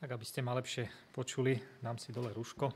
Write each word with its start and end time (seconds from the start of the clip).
Tak, 0.00 0.16
aby 0.16 0.24
ste 0.24 0.40
ma 0.40 0.56
lepšie 0.56 0.88
počuli, 1.12 1.60
dám 1.84 2.00
si 2.00 2.08
dole 2.08 2.32
rúško. 2.32 2.72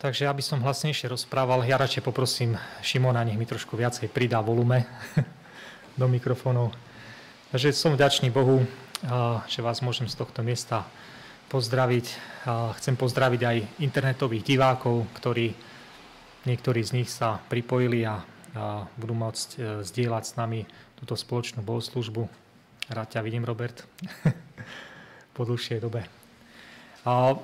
Takže 0.00 0.24
aby 0.24 0.40
som 0.40 0.64
hlasnejšie 0.64 1.04
rozprával, 1.12 1.68
ja 1.68 1.76
radšej 1.76 2.00
poprosím 2.00 2.56
Šimona, 2.80 3.28
nech 3.28 3.36
mi 3.36 3.44
trošku 3.44 3.76
viacej 3.76 4.08
pridá 4.08 4.40
volume 4.40 4.88
do 6.00 6.08
mikrofónov. 6.08 6.72
Takže 7.52 7.76
som 7.76 7.92
vďačný 7.92 8.32
Bohu, 8.32 8.64
že 9.44 9.60
vás 9.60 9.84
môžem 9.84 10.08
z 10.08 10.16
tohto 10.16 10.40
miesta 10.40 10.88
pozdraviť. 11.52 12.08
Chcem 12.80 12.96
pozdraviť 12.96 13.40
aj 13.44 13.84
internetových 13.84 14.48
divákov, 14.48 15.04
ktorí, 15.12 15.52
niektorí 16.48 16.80
z 16.80 17.04
nich 17.04 17.12
sa 17.12 17.36
pripojili 17.52 18.08
a 18.08 18.24
budú 18.96 19.14
môcť 19.14 19.48
e, 19.54 19.58
zdieľať 19.84 20.24
s 20.24 20.36
nami 20.40 20.64
túto 20.96 21.18
spoločnú 21.18 21.60
bohoslužbu. 21.60 22.24
Rád 22.88 23.08
ťa 23.18 23.20
vidím, 23.20 23.44
Robert, 23.44 23.84
po 25.36 25.44
dlhšej 25.44 25.84
dobe. 25.84 26.06
A 27.04 27.36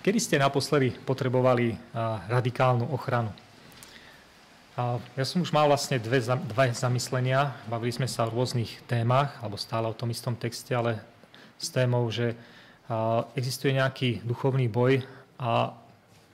kedy 0.00 0.18
ste 0.18 0.40
naposledy 0.40 0.96
potrebovali 1.04 1.76
radikálnu 2.28 2.88
ochranu? 2.90 3.30
A 4.76 5.00
ja 5.16 5.24
som 5.24 5.40
už 5.40 5.56
mal 5.56 5.64
vlastne 5.68 5.96
dve, 5.96 6.20
dve 6.20 6.66
zamyslenia. 6.76 7.56
Bavili 7.64 7.96
sme 7.96 8.04
sa 8.04 8.28
o 8.28 8.32
rôznych 8.32 8.84
témach, 8.84 9.36
alebo 9.40 9.56
stále 9.56 9.88
o 9.88 9.96
tom 9.96 10.12
istom 10.12 10.36
texte, 10.36 10.76
ale 10.76 11.00
s 11.56 11.72
témou, 11.72 12.04
že 12.12 12.36
existuje 13.34 13.72
nejaký 13.74 14.20
duchovný 14.22 14.68
boj 14.68 15.02
a 15.40 15.74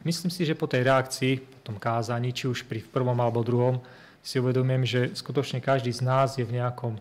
myslím 0.05 0.29
si, 0.29 0.45
že 0.45 0.59
po 0.59 0.67
tej 0.67 0.85
reakcii, 0.85 1.52
tom 1.62 1.79
kázaní, 1.79 2.34
či 2.34 2.51
už 2.51 2.66
pri 2.66 2.83
prvom 2.83 3.16
alebo 3.23 3.47
druhom, 3.47 3.79
si 4.23 4.39
uvedomujem, 4.39 4.84
že 4.87 5.00
skutočne 5.19 5.59
každý 5.59 5.91
z 5.91 6.03
nás 6.06 6.39
je 6.39 6.47
v 6.47 6.62
nejakom, 6.62 6.95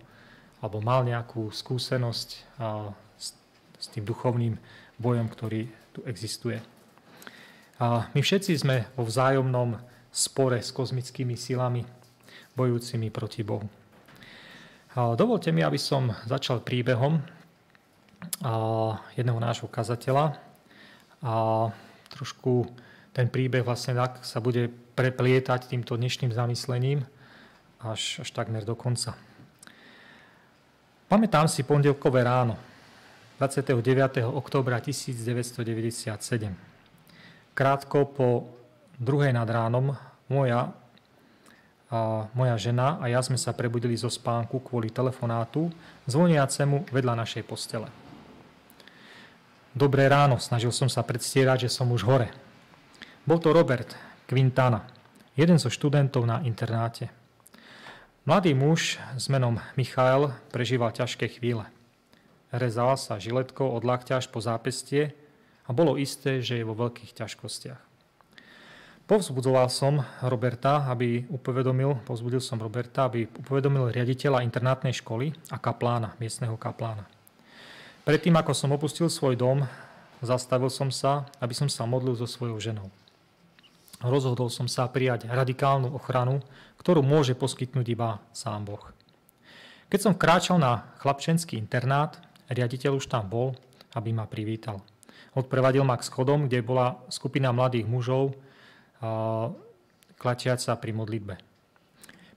alebo 0.61 0.81
mal 0.81 1.05
nejakú 1.05 1.53
skúsenosť 1.53 2.29
a, 2.57 2.89
s, 3.17 3.37
s 3.77 3.85
tým 3.93 4.01
duchovným 4.05 4.57
bojom, 4.97 5.29
ktorý 5.29 5.69
tu 5.93 6.01
existuje. 6.09 6.57
A 7.81 8.09
my 8.13 8.21
všetci 8.21 8.57
sme 8.57 8.89
vo 8.97 9.05
vzájomnom 9.05 9.77
spore 10.13 10.61
s 10.61 10.73
kozmickými 10.73 11.33
silami, 11.37 11.85
bojúcimi 12.53 13.09
proti 13.13 13.41
Bohu. 13.45 13.65
A 14.91 15.15
dovolte 15.15 15.55
mi, 15.55 15.63
aby 15.63 15.79
som 15.79 16.11
začal 16.25 16.61
príbehom 16.65 17.17
a, 17.17 17.21
jedného 19.13 19.39
nášho 19.41 19.69
kazateľa. 19.69 20.35
A 21.21 21.33
trošku 22.11 22.67
ten 23.11 23.27
príbeh 23.27 23.63
vlastne 23.63 23.95
tak 23.95 24.23
sa 24.23 24.39
bude 24.39 24.71
preplietať 24.95 25.71
týmto 25.71 25.99
dnešným 25.99 26.31
zamyslením 26.31 27.03
až, 27.83 28.23
až 28.23 28.29
takmer 28.31 28.63
do 28.63 28.75
konca. 28.75 29.15
Pamätám 31.11 31.51
si 31.51 31.67
pondelkové 31.67 32.23
ráno, 32.23 32.55
29. 33.35 34.23
oktobra 34.31 34.79
1997. 34.79 36.55
Krátko 37.51 38.07
po 38.07 38.47
druhej 38.95 39.35
nad 39.35 39.49
ránom 39.49 39.91
moja, 40.31 40.71
a 41.91 42.31
moja 42.31 42.55
žena 42.55 42.95
a 43.03 43.11
ja 43.11 43.19
sme 43.19 43.35
sa 43.35 43.51
prebudili 43.51 43.99
zo 43.99 44.07
spánku 44.07 44.63
kvôli 44.63 44.87
telefonátu 44.87 45.67
zvoniacemu 46.07 46.87
vedľa 46.87 47.19
našej 47.19 47.43
postele. 47.43 47.91
Dobré 49.75 50.07
ráno, 50.07 50.39
snažil 50.39 50.71
som 50.71 50.87
sa 50.87 51.03
predstierať, 51.03 51.67
že 51.67 51.75
som 51.75 51.91
už 51.91 52.07
hore. 52.07 52.31
Bol 53.21 53.37
to 53.37 53.53
Robert 53.53 53.93
Quintana, 54.25 54.81
jeden 55.37 55.61
zo 55.61 55.69
študentov 55.69 56.25
na 56.25 56.41
internáte. 56.41 57.13
Mladý 58.25 58.57
muž 58.57 58.97
s 59.13 59.29
menom 59.29 59.61
Michael 59.77 60.33
prežíval 60.49 60.89
ťažké 60.89 61.29
chvíle. 61.37 61.69
Rezal 62.49 62.97
sa 62.97 63.21
žiletkou 63.21 63.69
od 63.69 63.85
lakťa 63.85 64.17
až 64.17 64.25
po 64.25 64.41
zápestie 64.41 65.13
a 65.65 65.71
bolo 65.71 66.01
isté, 66.01 66.41
že 66.41 66.57
je 66.57 66.65
vo 66.65 66.73
veľkých 66.73 67.13
ťažkostiach. 67.13 67.77
Povzbudzoval 69.05 69.69
som 69.69 70.01
Roberta, 70.25 70.89
aby 70.89 71.21
upovedomil, 71.29 72.01
povzbudil 72.01 72.41
som 72.41 72.57
Roberta, 72.57 73.05
aby 73.05 73.29
upovedomil 73.29 73.93
riaditeľa 73.93 74.41
internátnej 74.41 74.97
školy 74.97 75.29
a 75.53 75.61
kaplána, 75.61 76.17
miestneho 76.17 76.57
kaplána. 76.57 77.05
Predtým, 78.01 78.33
ako 78.33 78.57
som 78.57 78.73
opustil 78.73 79.13
svoj 79.13 79.37
dom, 79.37 79.61
zastavil 80.25 80.73
som 80.73 80.89
sa, 80.89 81.29
aby 81.37 81.53
som 81.53 81.69
sa 81.69 81.85
modlil 81.85 82.17
so 82.17 82.25
svojou 82.25 82.57
ženou 82.57 82.89
rozhodol 84.01 84.49
som 84.49 84.65
sa 84.65 84.89
prijať 84.89 85.29
radikálnu 85.29 85.93
ochranu, 85.93 86.41
ktorú 86.81 87.05
môže 87.05 87.37
poskytnúť 87.37 87.87
iba 87.93 88.17
sám 88.33 88.65
Boh. 88.65 88.83
Keď 89.91 89.99
som 89.99 90.17
kráčal 90.17 90.57
na 90.57 90.95
chlapčenský 91.03 91.59
internát, 91.59 92.17
riaditeľ 92.47 92.97
už 92.97 93.11
tam 93.11 93.27
bol, 93.27 93.53
aby 93.93 94.15
ma 94.15 94.23
privítal. 94.25 94.79
Odprevadil 95.35 95.83
ma 95.83 95.99
k 95.99 96.07
schodom, 96.07 96.47
kde 96.47 96.63
bola 96.63 97.03
skupina 97.11 97.51
mladých 97.51 97.87
mužov, 97.87 98.35
klačiať 100.15 100.59
sa 100.63 100.79
pri 100.79 100.95
modlitbe. 100.95 101.35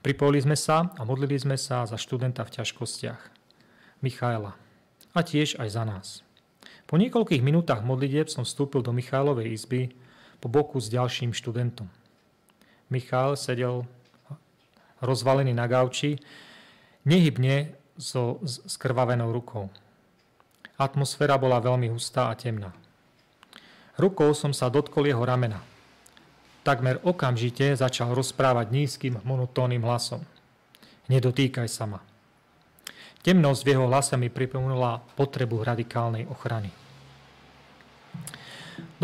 Pripojili 0.03 0.43
sme 0.43 0.53
sa 0.59 0.93
a 0.93 1.01
modlili 1.01 1.33
sme 1.39 1.57
sa 1.57 1.87
za 1.89 1.97
študenta 1.97 2.45
v 2.45 2.53
ťažkostiach, 2.61 3.21
Michaela, 4.05 4.53
a 5.15 5.19
tiež 5.23 5.57
aj 5.57 5.69
za 5.71 5.83
nás. 5.87 6.07
Po 6.85 7.01
niekoľkých 7.01 7.41
minútach 7.41 7.81
modlitieb 7.81 8.29
som 8.29 8.45
vstúpil 8.45 8.85
do 8.85 8.93
Michailovej 8.93 9.49
izby 9.49 9.81
po 10.39 10.47
boku 10.51 10.79
s 10.79 10.91
ďalším 10.91 11.33
študentom. 11.33 11.89
Michal 12.89 13.35
sedel 13.35 13.85
rozvalený 15.01 15.53
na 15.53 15.65
gauči, 15.67 16.17
nehybne 17.05 17.73
so 17.95 18.41
skrvavenou 18.45 19.31
rukou. 19.31 19.71
Atmosféra 20.75 21.39
bola 21.39 21.63
veľmi 21.63 21.87
hustá 21.91 22.27
a 22.27 22.35
temná. 22.35 22.75
Rukou 23.95 24.35
som 24.35 24.51
sa 24.51 24.67
dotkol 24.67 25.07
jeho 25.07 25.23
ramena. 25.23 25.63
Takmer 26.67 26.99
okamžite 27.05 27.79
začal 27.79 28.11
rozprávať 28.11 28.73
nízkym, 28.73 29.23
monotónnym 29.23 29.79
hlasom. 29.85 30.19
Nedotýkaj 31.07 31.69
sa 31.69 31.87
ma. 31.87 32.01
Temnosť 33.23 33.61
v 33.63 33.71
jeho 33.71 33.85
hlase 33.87 34.19
mi 34.19 34.27
pripomenula 34.27 34.99
potrebu 35.15 35.63
radikálnej 35.63 36.27
ochrany. 36.27 36.84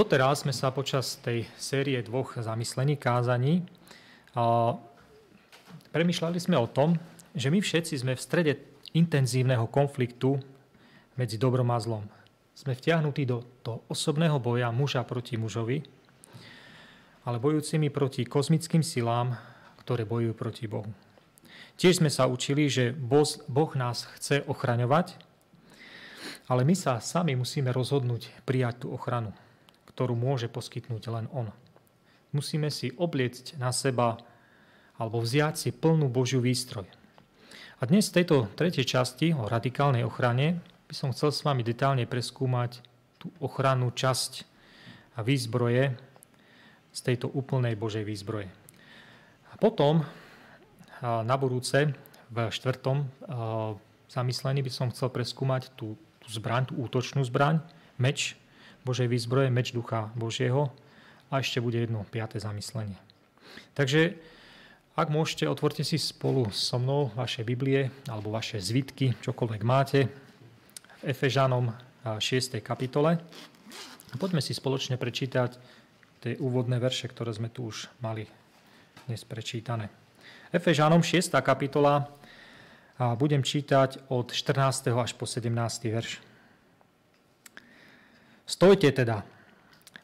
Doteraz 0.01 0.41
sme 0.41 0.49
sa 0.49 0.73
počas 0.73 1.21
tej 1.21 1.45
série 1.61 2.01
dvoch 2.01 2.33
zamyslení, 2.33 2.97
kázaní, 2.97 3.61
a 4.33 4.73
premyšľali 5.93 6.41
sme 6.41 6.57
o 6.57 6.65
tom, 6.65 6.97
že 7.37 7.53
my 7.53 7.61
všetci 7.61 8.01
sme 8.01 8.17
v 8.17 8.25
strede 8.25 8.53
intenzívneho 8.97 9.69
konfliktu 9.69 10.41
medzi 11.13 11.37
dobrom 11.37 11.69
a 11.69 11.77
zlom. 11.77 12.09
Sme 12.57 12.73
vtiahnutí 12.73 13.29
do, 13.29 13.45
do 13.61 13.85
osobného 13.93 14.41
boja 14.41 14.73
muža 14.73 15.05
proti 15.05 15.37
mužovi, 15.37 15.85
ale 17.21 17.37
bojúcimi 17.37 17.93
proti 17.93 18.25
kozmickým 18.25 18.81
silám, 18.81 19.37
ktoré 19.85 20.01
bojujú 20.09 20.33
proti 20.33 20.65
Bohu. 20.65 20.89
Tiež 21.77 22.01
sme 22.01 22.09
sa 22.09 22.25
učili, 22.25 22.73
že 22.73 22.89
Boh 22.89 23.71
nás 23.77 24.09
chce 24.17 24.41
ochraňovať, 24.49 25.13
ale 26.49 26.65
my 26.65 26.73
sa 26.73 26.97
sami 26.97 27.37
musíme 27.37 27.69
rozhodnúť 27.69 28.49
prijať 28.49 28.89
tú 28.89 28.97
ochranu 28.97 29.29
ktorú 29.93 30.15
môže 30.15 30.47
poskytnúť 30.47 31.03
len 31.11 31.25
On. 31.35 31.51
Musíme 32.31 32.71
si 32.71 32.95
obliecť 32.95 33.59
na 33.59 33.75
seba 33.75 34.15
alebo 34.95 35.19
vziať 35.19 35.55
si 35.57 35.69
plnú 35.75 36.07
Božiu 36.07 36.39
výstroj. 36.39 36.87
A 37.81 37.89
dnes 37.89 38.07
v 38.07 38.21
tejto 38.21 38.45
tretej 38.53 38.85
časti 38.85 39.33
o 39.33 39.49
radikálnej 39.49 40.05
ochrane 40.05 40.61
by 40.85 40.93
som 40.93 41.09
chcel 41.11 41.33
s 41.33 41.41
vami 41.41 41.65
detálne 41.65 42.05
preskúmať 42.05 42.79
tú 43.17 43.33
ochrannú 43.41 43.89
časť 43.89 44.45
a 45.17 45.25
výzbroje 45.25 45.95
z 46.91 46.99
tejto 47.01 47.31
úplnej 47.31 47.73
Božej 47.79 48.05
výzbroje. 48.05 48.51
A 49.51 49.53
potom 49.57 50.05
na 51.01 51.35
budúce 51.39 51.91
v 52.31 52.37
štvrtom 52.47 53.09
zamyslení 54.07 54.61
by 54.61 54.71
som 54.71 54.91
chcel 54.93 55.09
preskúmať 55.09 55.73
tú, 55.73 55.97
tú 56.21 56.27
zbraň, 56.29 56.69
tú 56.69 56.77
útočnú 56.77 57.25
zbraň, 57.25 57.63
meč, 57.97 58.37
Božej 58.81 59.07
výzbroje, 59.07 59.53
meč 59.53 59.71
ducha 59.71 60.09
Božieho 60.17 60.73
a 61.29 61.39
ešte 61.39 61.61
bude 61.61 61.79
jedno 61.79 62.03
piaté 62.09 62.41
zamyslenie. 62.41 62.97
Takže 63.77 64.17
ak 64.91 65.07
môžete, 65.07 65.47
otvorte 65.47 65.87
si 65.87 65.95
spolu 65.95 66.51
so 66.51 66.75
mnou 66.75 67.15
vaše 67.15 67.47
Biblie 67.47 67.87
alebo 68.11 68.35
vaše 68.35 68.59
zvitky, 68.59 69.15
čokoľvek 69.23 69.61
máte, 69.63 70.11
v 71.01 71.03
Efežanom 71.09 71.71
6. 72.05 72.59
kapitole. 72.61 73.17
Poďme 74.19 74.43
si 74.43 74.51
spoločne 74.51 74.99
prečítať 74.99 75.55
tie 76.21 76.37
úvodné 76.37 76.77
verše, 76.77 77.09
ktoré 77.09 77.33
sme 77.33 77.49
tu 77.49 77.71
už 77.71 77.89
mali 78.03 78.29
dnes 79.07 79.23
prečítané. 79.25 79.89
Efežanom 80.51 81.01
6. 81.01 81.33
kapitola 81.41 82.11
a 83.01 83.17
budem 83.17 83.41
čítať 83.41 84.13
od 84.13 84.29
14. 84.29 84.93
až 84.93 85.17
po 85.17 85.25
17. 85.25 85.49
verš. 85.89 86.30
Stojte 88.61 88.93
teda. 88.93 89.25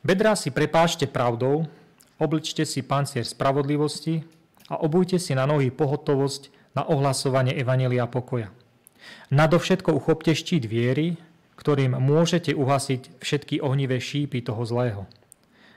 Bedrá 0.02 0.34
si 0.34 0.50
prepášte 0.50 1.06
pravdou, 1.06 1.70
obličte 2.18 2.66
si 2.66 2.82
pancier 2.82 3.22
spravodlivosti 3.22 4.26
a 4.66 4.82
obujte 4.82 5.22
si 5.22 5.38
na 5.38 5.46
nohy 5.46 5.70
pohotovosť 5.70 6.74
na 6.74 6.82
ohlasovanie 6.90 7.54
Evanelia 7.54 8.10
pokoja. 8.10 8.50
Nadovšetko 9.30 9.94
uchopte 9.94 10.34
štít 10.34 10.66
viery, 10.66 11.22
ktorým 11.54 12.02
môžete 12.02 12.58
uhasiť 12.58 13.22
všetky 13.22 13.62
ohnivé 13.62 14.02
šípy 14.02 14.42
toho 14.42 14.66
zlého. 14.66 15.06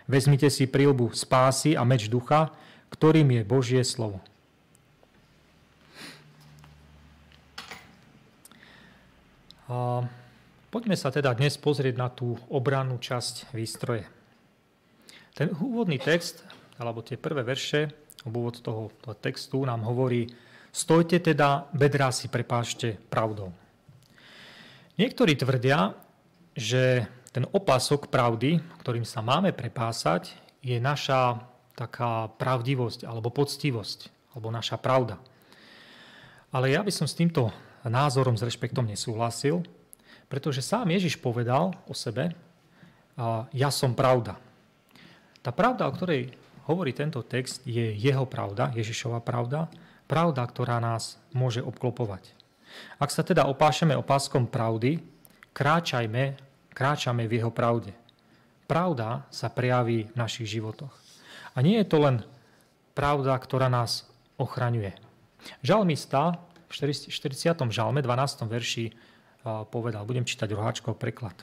Vezmite 0.09 0.49
si 0.49 0.65
prílbu 0.65 1.13
spásy 1.13 1.77
a 1.77 1.85
meč 1.85 2.09
ducha, 2.09 2.49
ktorým 2.97 3.29
je 3.29 3.43
Božie 3.45 3.85
slovo. 3.85 4.25
A 9.69 10.09
poďme 10.71 10.95
sa 10.95 11.11
teda 11.11 11.35
dnes 11.35 11.59
pozrieť 11.59 11.95
na 11.99 12.09
tú 12.09 12.39
obrannú 12.47 13.03
časť 13.03 13.51
výstroje. 13.51 14.07
Ten 15.35 15.51
úvodný 15.59 15.99
text, 15.99 16.47
alebo 16.79 17.03
tie 17.03 17.19
prvé 17.19 17.43
verše, 17.43 17.91
úvod 18.23 18.63
toho, 18.63 18.95
toho 19.03 19.17
textu 19.19 19.67
nám 19.67 19.83
hovorí, 19.83 20.31
stojte 20.71 21.19
teda, 21.19 21.67
bedrá 21.75 22.15
si 22.15 22.31
prepášte 22.31 22.97
pravdou. 23.11 23.51
Niektorí 24.95 25.35
tvrdia, 25.35 25.97
že 26.55 27.09
ten 27.35 27.47
opasok 27.51 28.11
pravdy, 28.11 28.63
ktorým 28.83 29.07
sa 29.07 29.23
máme 29.23 29.51
prepásať, 29.51 30.35
je 30.63 30.79
naša 30.79 31.41
taká 31.75 32.29
pravdivosť 32.37 33.09
alebo 33.09 33.33
poctivosť, 33.33 34.31
alebo 34.37 34.53
naša 34.53 34.77
pravda. 34.77 35.17
Ale 36.53 36.75
ja 36.75 36.83
by 36.83 36.93
som 36.93 37.07
s 37.09 37.17
týmto 37.17 37.49
názorom 37.87 38.37
s 38.37 38.45
rešpektom 38.45 38.85
nesúhlasil, 38.85 39.63
pretože 40.31 40.63
sám 40.63 40.95
Ježiš 40.95 41.19
povedal 41.19 41.75
o 41.91 41.93
sebe, 41.93 42.31
ja 43.51 43.69
som 43.75 43.93
pravda. 43.93 44.39
Tá 45.43 45.51
pravda, 45.51 45.91
o 45.91 45.93
ktorej 45.93 46.31
hovorí 46.71 46.95
tento 46.95 47.21
text, 47.27 47.67
je 47.67 47.91
jeho 47.99 48.25
pravda, 48.25 48.71
Ježišova 48.79 49.21
pravda, 49.27 49.67
pravda, 50.07 50.47
ktorá 50.47 50.79
nás 50.79 51.19
môže 51.35 51.59
obklopovať. 51.61 52.31
Ak 53.03 53.11
sa 53.11 53.27
teda 53.27 53.51
opášeme 53.51 53.99
opáskom 53.99 54.47
pravdy, 54.47 55.03
kráčajme, 55.51 56.39
kráčame 56.71 57.27
v 57.27 57.43
jeho 57.43 57.51
pravde. 57.51 57.91
Pravda 58.71 59.27
sa 59.35 59.51
prejaví 59.51 60.07
v 60.07 60.15
našich 60.15 60.47
životoch. 60.47 60.95
A 61.59 61.67
nie 61.67 61.83
je 61.83 61.91
to 61.91 61.99
len 61.99 62.23
pravda, 62.95 63.35
ktorá 63.35 63.67
nás 63.67 64.07
ochraňuje. 64.39 64.95
Žalmista 65.67 66.39
v 66.71 66.73
40. 67.11 67.35
žalme, 67.75 67.99
12. 67.99 68.47
verši 68.47 68.95
povedal, 69.45 70.05
budem 70.05 70.25
čítať 70.27 70.49
roháčkov 70.53 71.01
preklad. 71.01 71.37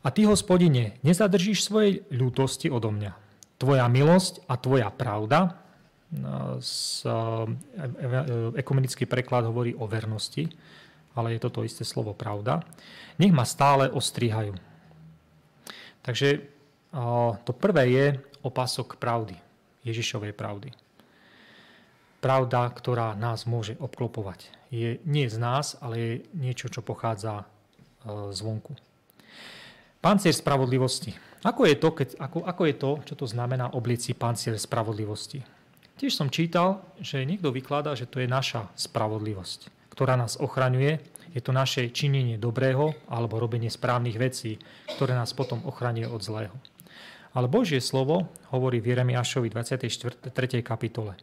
A 0.00 0.08
ty, 0.08 0.24
hospodine, 0.24 0.96
nezadržíš 1.04 1.68
svojej 1.68 2.02
ľútosti 2.08 2.72
odo 2.72 2.88
mňa. 2.88 3.12
Tvoja 3.60 3.84
milosť 3.86 4.48
a 4.48 4.56
tvoja 4.56 4.88
pravda, 4.88 5.60
z, 6.58 7.06
e, 7.06 8.58
ekumenický 8.58 9.06
preklad 9.06 9.46
hovorí 9.46 9.76
o 9.76 9.86
vernosti, 9.86 10.50
ale 11.14 11.36
je 11.36 11.44
toto 11.44 11.62
isté 11.62 11.86
slovo 11.86 12.16
pravda, 12.16 12.64
nech 13.20 13.30
ma 13.30 13.46
stále 13.46 13.86
ostrihajú. 13.92 14.56
Takže 16.00 16.42
to 17.44 17.52
prvé 17.54 17.84
je 17.92 18.06
opasok 18.42 18.98
pravdy, 18.98 19.36
Ježišovej 19.86 20.34
pravdy 20.34 20.74
pravda, 22.20 22.68
ktorá 22.68 23.16
nás 23.16 23.48
môže 23.48 23.74
obklopovať. 23.80 24.52
Je 24.70 25.00
nie 25.08 25.26
z 25.26 25.36
nás, 25.40 25.74
ale 25.80 25.94
je 25.96 26.12
niečo, 26.36 26.68
čo 26.70 26.84
pochádza 26.84 27.42
e, 27.42 27.44
zvonku. 28.30 28.76
Pancier 30.00 30.32
spravodlivosti. 30.32 31.12
Ako 31.44 31.64
je 31.64 31.76
to, 31.76 31.88
keď, 31.92 32.08
ako, 32.20 32.38
ako 32.44 32.62
je 32.68 32.74
to 32.76 32.90
čo 33.04 33.14
to 33.16 33.26
znamená 33.28 33.72
oblici 33.72 34.12
pancier 34.12 34.56
spravodlivosti? 34.60 35.40
Tiež 36.00 36.16
som 36.16 36.32
čítal, 36.32 36.80
že 37.00 37.28
niekto 37.28 37.52
vykladá, 37.52 37.92
že 37.92 38.08
to 38.08 38.24
je 38.24 38.28
naša 38.28 38.72
spravodlivosť, 38.76 39.92
ktorá 39.92 40.16
nás 40.16 40.40
ochraňuje. 40.40 41.00
Je 41.36 41.40
to 41.44 41.52
naše 41.52 41.92
činenie 41.92 42.40
dobrého 42.40 42.96
alebo 43.08 43.36
robenie 43.36 43.68
správnych 43.68 44.16
vecí, 44.16 44.56
ktoré 44.96 45.12
nás 45.12 45.36
potom 45.36 45.60
ochraňuje 45.68 46.08
od 46.08 46.20
zlého. 46.24 46.56
Ale 47.36 47.46
Božie 47.46 47.78
slovo 47.84 48.26
hovorí 48.50 48.80
v 48.80 48.96
Jeremiášovi 48.96 49.52
24. 49.52 50.32
kapitole. 50.64 51.14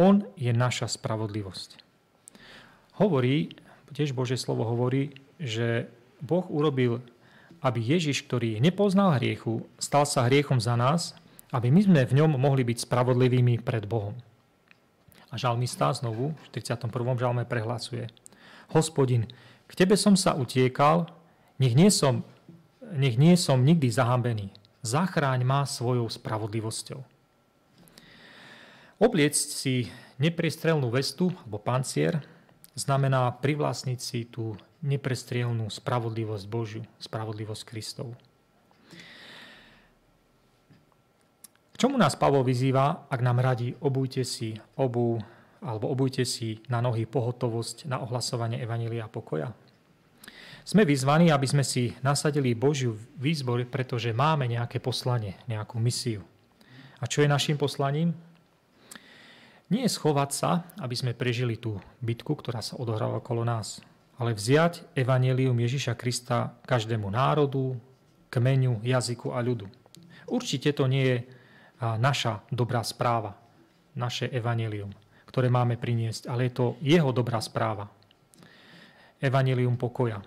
On 0.00 0.24
je 0.32 0.48
naša 0.48 0.88
spravodlivosť. 0.88 1.76
Hovorí, 2.96 3.52
tiež 3.92 4.16
Božie 4.16 4.40
slovo 4.40 4.64
hovorí, 4.64 5.12
že 5.36 5.92
Boh 6.24 6.48
urobil, 6.48 7.04
aby 7.60 7.84
Ježiš, 7.84 8.24
ktorý 8.24 8.56
nepoznal 8.64 9.20
hriechu, 9.20 9.68
stal 9.76 10.08
sa 10.08 10.24
hriechom 10.24 10.56
za 10.56 10.72
nás, 10.72 11.12
aby 11.52 11.68
my 11.68 11.84
sme 11.84 12.08
v 12.08 12.16
ňom 12.16 12.40
mohli 12.40 12.64
byť 12.64 12.88
spravodlivými 12.88 13.60
pred 13.60 13.84
Bohom. 13.84 14.16
A 15.28 15.36
žalmista 15.36 15.92
znovu 15.92 16.32
v 16.32 16.46
31. 16.48 16.88
žalme 17.20 17.44
prehlasuje. 17.44 18.08
Hospodin, 18.72 19.28
k 19.68 19.72
Tebe 19.76 20.00
som 20.00 20.16
sa 20.16 20.32
utiekal, 20.32 21.12
nech 21.60 21.76
nie 21.76 21.92
som, 21.92 22.24
nech 22.96 23.20
nie 23.20 23.36
som 23.36 23.60
nikdy 23.60 23.92
zahambený. 23.92 24.48
Zachráň 24.80 25.44
ma 25.44 25.68
svojou 25.68 26.08
spravodlivosťou. 26.08 27.09
Obliecť 29.00 29.48
si 29.48 29.88
neprestrelnú 30.20 30.92
vestu 30.92 31.32
alebo 31.32 31.56
pancier 31.56 32.20
znamená 32.76 33.32
privlastniť 33.32 33.98
si 33.98 34.28
tú 34.28 34.60
neprestrielnú 34.84 35.72
spravodlivosť 35.72 36.44
Božiu, 36.44 36.84
spravodlivosť 37.00 37.62
Kristov. 37.64 38.12
K 41.72 41.76
čomu 41.80 41.96
nás 41.96 42.12
Pavol 42.12 42.44
vyzýva, 42.44 43.08
ak 43.08 43.20
nám 43.24 43.40
radí 43.40 43.72
obujte 43.80 44.20
si 44.20 44.52
obu 44.76 45.16
alebo 45.64 45.92
obujte 45.92 46.24
si 46.28 46.60
na 46.68 46.84
nohy 46.84 47.08
pohotovosť 47.08 47.88
na 47.88 48.04
ohlasovanie 48.04 48.60
Evanília 48.60 49.08
pokoja? 49.08 49.52
Sme 50.60 50.84
vyzvaní, 50.84 51.32
aby 51.32 51.48
sme 51.48 51.64
si 51.64 51.96
nasadili 52.04 52.52
Božiu 52.52 53.00
výzbor, 53.16 53.64
pretože 53.64 54.12
máme 54.12 54.44
nejaké 54.44 54.76
poslanie, 54.76 55.40
nejakú 55.48 55.80
misiu. 55.80 56.20
A 57.00 57.08
čo 57.08 57.24
je 57.24 57.32
našim 57.32 57.56
poslaním? 57.56 58.12
Nie 59.70 59.86
schovať 59.86 60.30
sa, 60.34 60.66
aby 60.82 60.98
sme 60.98 61.14
prežili 61.14 61.54
tú 61.54 61.78
bitku, 62.02 62.34
ktorá 62.34 62.58
sa 62.58 62.74
odohráva 62.74 63.22
okolo 63.22 63.46
nás, 63.46 63.78
ale 64.18 64.34
vziať 64.34 64.98
evanelium 64.98 65.54
Ježiša 65.54 65.94
Krista 65.94 66.58
každému 66.66 67.06
národu, 67.06 67.78
kmeňu, 68.34 68.82
jazyku 68.82 69.30
a 69.30 69.38
ľudu. 69.38 69.70
Určite 70.26 70.74
to 70.74 70.90
nie 70.90 71.04
je 71.06 71.18
naša 71.80 72.42
dobrá 72.50 72.82
správa, 72.82 73.38
naše 73.94 74.26
evanelium, 74.34 74.90
ktoré 75.30 75.46
máme 75.46 75.78
priniesť, 75.78 76.26
ale 76.26 76.50
je 76.50 76.52
to 76.58 76.66
jeho 76.82 77.14
dobrá 77.14 77.38
správa. 77.38 77.86
Evanelium 79.22 79.78
pokoja. 79.78 80.18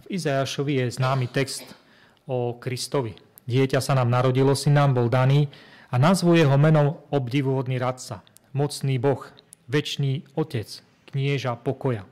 V 0.00 0.06
Izajašovi 0.16 0.80
je 0.80 0.96
známy 0.96 1.28
text 1.28 1.64
o 2.28 2.56
Kristovi. 2.56 3.16
Dieťa 3.48 3.80
sa 3.80 3.96
nám 3.96 4.12
narodilo, 4.12 4.52
si 4.52 4.68
nám 4.68 4.96
bol 4.96 5.08
daný 5.08 5.48
a 5.88 5.96
nazvu 5.96 6.36
jeho 6.36 6.56
menom 6.60 7.00
obdivuhodný 7.08 7.80
radca, 7.80 8.20
mocný 8.58 8.98
Boh, 8.98 9.22
väčší 9.70 10.26
Otec, 10.34 10.82
knieža 11.14 11.54
pokoja. 11.62 12.02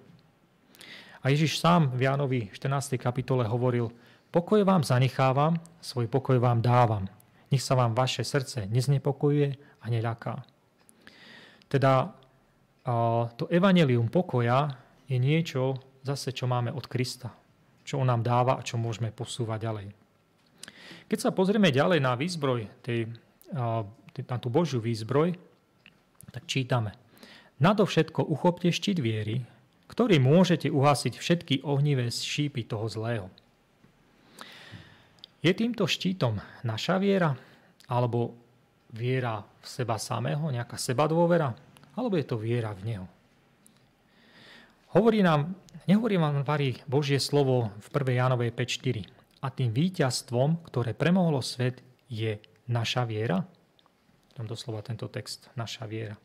A 1.26 1.34
Ježiš 1.34 1.58
sám 1.58 1.90
v 1.90 2.06
Jánovi 2.06 2.40
14. 2.54 2.94
kapitole 3.02 3.42
hovoril, 3.50 3.90
pokoj 4.30 4.62
vám 4.62 4.86
zanechávam, 4.86 5.58
svoj 5.82 6.06
pokoj 6.06 6.38
vám 6.38 6.62
dávam. 6.62 7.10
Nech 7.50 7.66
sa 7.66 7.74
vám 7.74 7.98
vaše 7.98 8.22
srdce 8.22 8.70
neznepokojuje 8.70 9.58
a 9.82 9.86
neľaká. 9.90 10.46
Teda 11.66 12.14
to 13.34 13.50
evanelium 13.50 14.06
pokoja 14.06 14.70
je 15.10 15.18
niečo 15.18 15.82
zase, 16.06 16.30
čo 16.30 16.46
máme 16.46 16.70
od 16.70 16.86
Krista. 16.86 17.34
Čo 17.82 17.98
on 17.98 18.06
nám 18.06 18.22
dáva 18.22 18.54
a 18.54 18.62
čo 18.62 18.78
môžeme 18.78 19.10
posúvať 19.10 19.58
ďalej. 19.66 19.86
Keď 21.10 21.18
sa 21.18 21.34
pozrieme 21.34 21.74
ďalej 21.74 21.98
na 21.98 22.14
výzbroj, 22.14 22.70
tej, 22.86 23.10
na 23.50 24.36
tú 24.38 24.46
Božiu 24.46 24.78
výzbroj, 24.78 25.34
tak 26.30 26.46
čítame. 26.48 26.94
Nadovšetko 27.62 28.20
uchopte 28.26 28.68
štít 28.68 29.00
viery, 29.00 29.44
ktorý 29.88 30.20
môžete 30.20 30.68
uhasiť 30.68 31.14
všetky 31.16 31.54
ohnivé 31.64 32.10
šípy 32.10 32.66
toho 32.66 32.86
zlého. 32.90 33.26
Je 35.40 35.52
týmto 35.54 35.86
štítom 35.86 36.42
naša 36.66 36.98
viera? 36.98 37.32
Alebo 37.86 38.34
viera 38.90 39.46
v 39.62 39.66
seba 39.66 39.94
samého, 39.94 40.50
nejaká 40.50 40.74
seba 40.74 41.06
dôvera? 41.06 41.54
Alebo 41.94 42.18
je 42.18 42.26
to 42.26 42.36
viera 42.36 42.74
v 42.74 42.82
Neho? 42.82 43.06
Hovorí 44.96 45.22
nám, 45.22 45.54
nehovorí 45.86 46.18
vám 46.18 46.42
varí 46.42 46.80
Božie 46.88 47.22
slovo 47.22 47.70
v 47.78 47.86
1. 47.94 48.20
Jánovej 48.20 48.50
5.4. 48.52 49.06
A 49.44 49.52
tým 49.52 49.70
víťazstvom, 49.70 50.66
ktoré 50.66 50.96
premohlo 50.96 51.38
svet, 51.44 51.84
je 52.10 52.40
naša 52.66 53.06
viera? 53.06 53.46
Tam 54.36 54.44
doslova 54.44 54.84
tento 54.84 55.08
text, 55.08 55.48
naša 55.56 55.88
viera. 55.88 56.20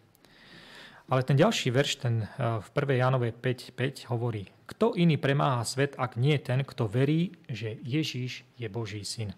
Ale 1.07 1.23
ten 1.23 1.39
ďalší 1.39 1.71
verš, 1.71 1.91
ten 2.03 2.27
eh, 2.27 2.59
v 2.59 2.67
1. 2.75 2.99
Jánovej 2.99 3.31
5.5 3.39 4.11
hovorí, 4.11 4.51
kto 4.67 4.95
iný 4.99 5.15
premáha 5.15 5.63
svet, 5.63 5.95
ak 5.95 6.19
nie 6.19 6.35
ten, 6.39 6.63
kto 6.67 6.91
verí, 6.91 7.31
že 7.47 7.79
Ježíš 7.83 8.43
je 8.55 8.67
Boží 8.67 9.03
syn. 9.03 9.31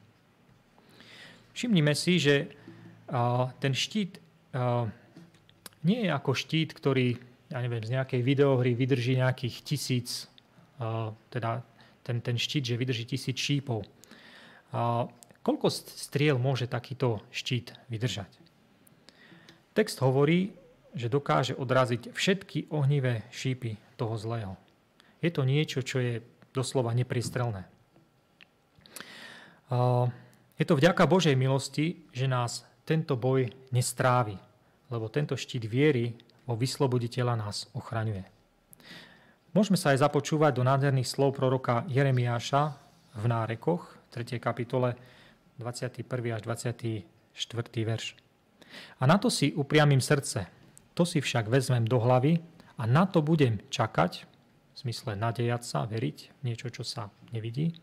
Všimnime 1.53 1.93
si, 1.93 2.17
že 2.17 2.35
eh, 2.45 3.45
ten 3.61 3.77
štít 3.77 4.17
eh, 4.17 4.89
nie 5.85 6.05
je 6.05 6.09
ako 6.09 6.33
štít, 6.33 6.73
ktorý 6.73 7.17
ja 7.53 7.61
neviem, 7.61 7.85
z 7.85 7.93
nejakej 7.93 8.21
videohry 8.25 8.73
vydrží 8.73 9.21
nejakých 9.21 9.55
tisíc, 9.61 10.25
teda 11.29 11.61
ten, 12.01 12.17
ten 12.17 12.33
štít, 12.33 12.73
že 12.73 12.79
vydrží 12.81 13.05
tisíc 13.05 13.37
šípov. 13.37 13.85
Koľko 15.45 15.67
striel 15.69 16.41
môže 16.41 16.65
takýto 16.65 17.21
štít 17.29 17.77
vydržať? 17.93 18.42
Text 19.73 19.97
hovorí, 20.05 20.53
že 20.93 21.09
dokáže 21.09 21.57
odraziť 21.57 22.13
všetky 22.13 22.69
ohnivé 22.69 23.25
šípy 23.33 23.77
toho 23.97 24.13
zlého. 24.21 24.53
Je 25.17 25.33
to 25.33 25.41
niečo, 25.41 25.81
čo 25.81 25.97
je 25.97 26.21
doslova 26.53 26.93
nepriestrelné. 26.93 27.65
Je 30.53 30.65
to 30.69 30.77
vďaka 30.77 31.09
Božej 31.09 31.33
milosti, 31.33 32.05
že 32.13 32.29
nás 32.29 32.61
tento 32.85 33.17
boj 33.17 33.49
nestrávi, 33.73 34.37
lebo 34.93 35.09
tento 35.09 35.33
štít 35.33 35.65
viery 35.65 36.13
vo 36.45 36.53
vysloboditeľa 36.53 37.33
nás 37.33 37.65
ochraňuje. 37.73 38.21
Môžeme 39.57 39.77
sa 39.77 39.97
aj 39.97 40.05
započúvať 40.05 40.53
do 40.53 40.65
nádherných 40.65 41.09
slov 41.09 41.33
proroka 41.41 41.81
Jeremiáša 41.89 42.77
v 43.17 43.25
nárekoch, 43.25 43.89
3. 44.13 44.37
kapitole, 44.37 44.93
21. 45.57 46.05
až 46.37 46.41
24. 46.45 47.05
verš. 47.81 48.22
A 48.99 49.03
na 49.05 49.17
to 49.17 49.29
si 49.29 49.53
upriamím 49.53 50.01
srdce, 50.01 50.47
to 50.93 51.03
si 51.03 51.21
však 51.21 51.49
vezmem 51.49 51.85
do 51.85 51.97
hlavy 51.97 52.41
a 52.77 52.83
na 52.85 53.05
to 53.05 53.21
budem 53.21 53.61
čakať, 53.69 54.25
v 54.73 54.77
zmysle 54.77 55.13
nadejať 55.17 55.61
sa, 55.61 55.85
veriť, 55.85 56.45
niečo, 56.45 56.69
čo 56.73 56.81
sa 56.81 57.13
nevidí, 57.29 57.77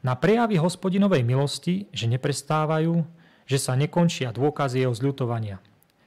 na 0.00 0.16
prejavy 0.16 0.56
hospodinovej 0.56 1.22
milosti, 1.22 1.86
že 1.92 2.08
neprestávajú, 2.08 3.04
že 3.44 3.58
sa 3.60 3.76
nekončia 3.76 4.32
dôkazy 4.32 4.86
jeho 4.86 4.94
zľutovania. 4.96 5.60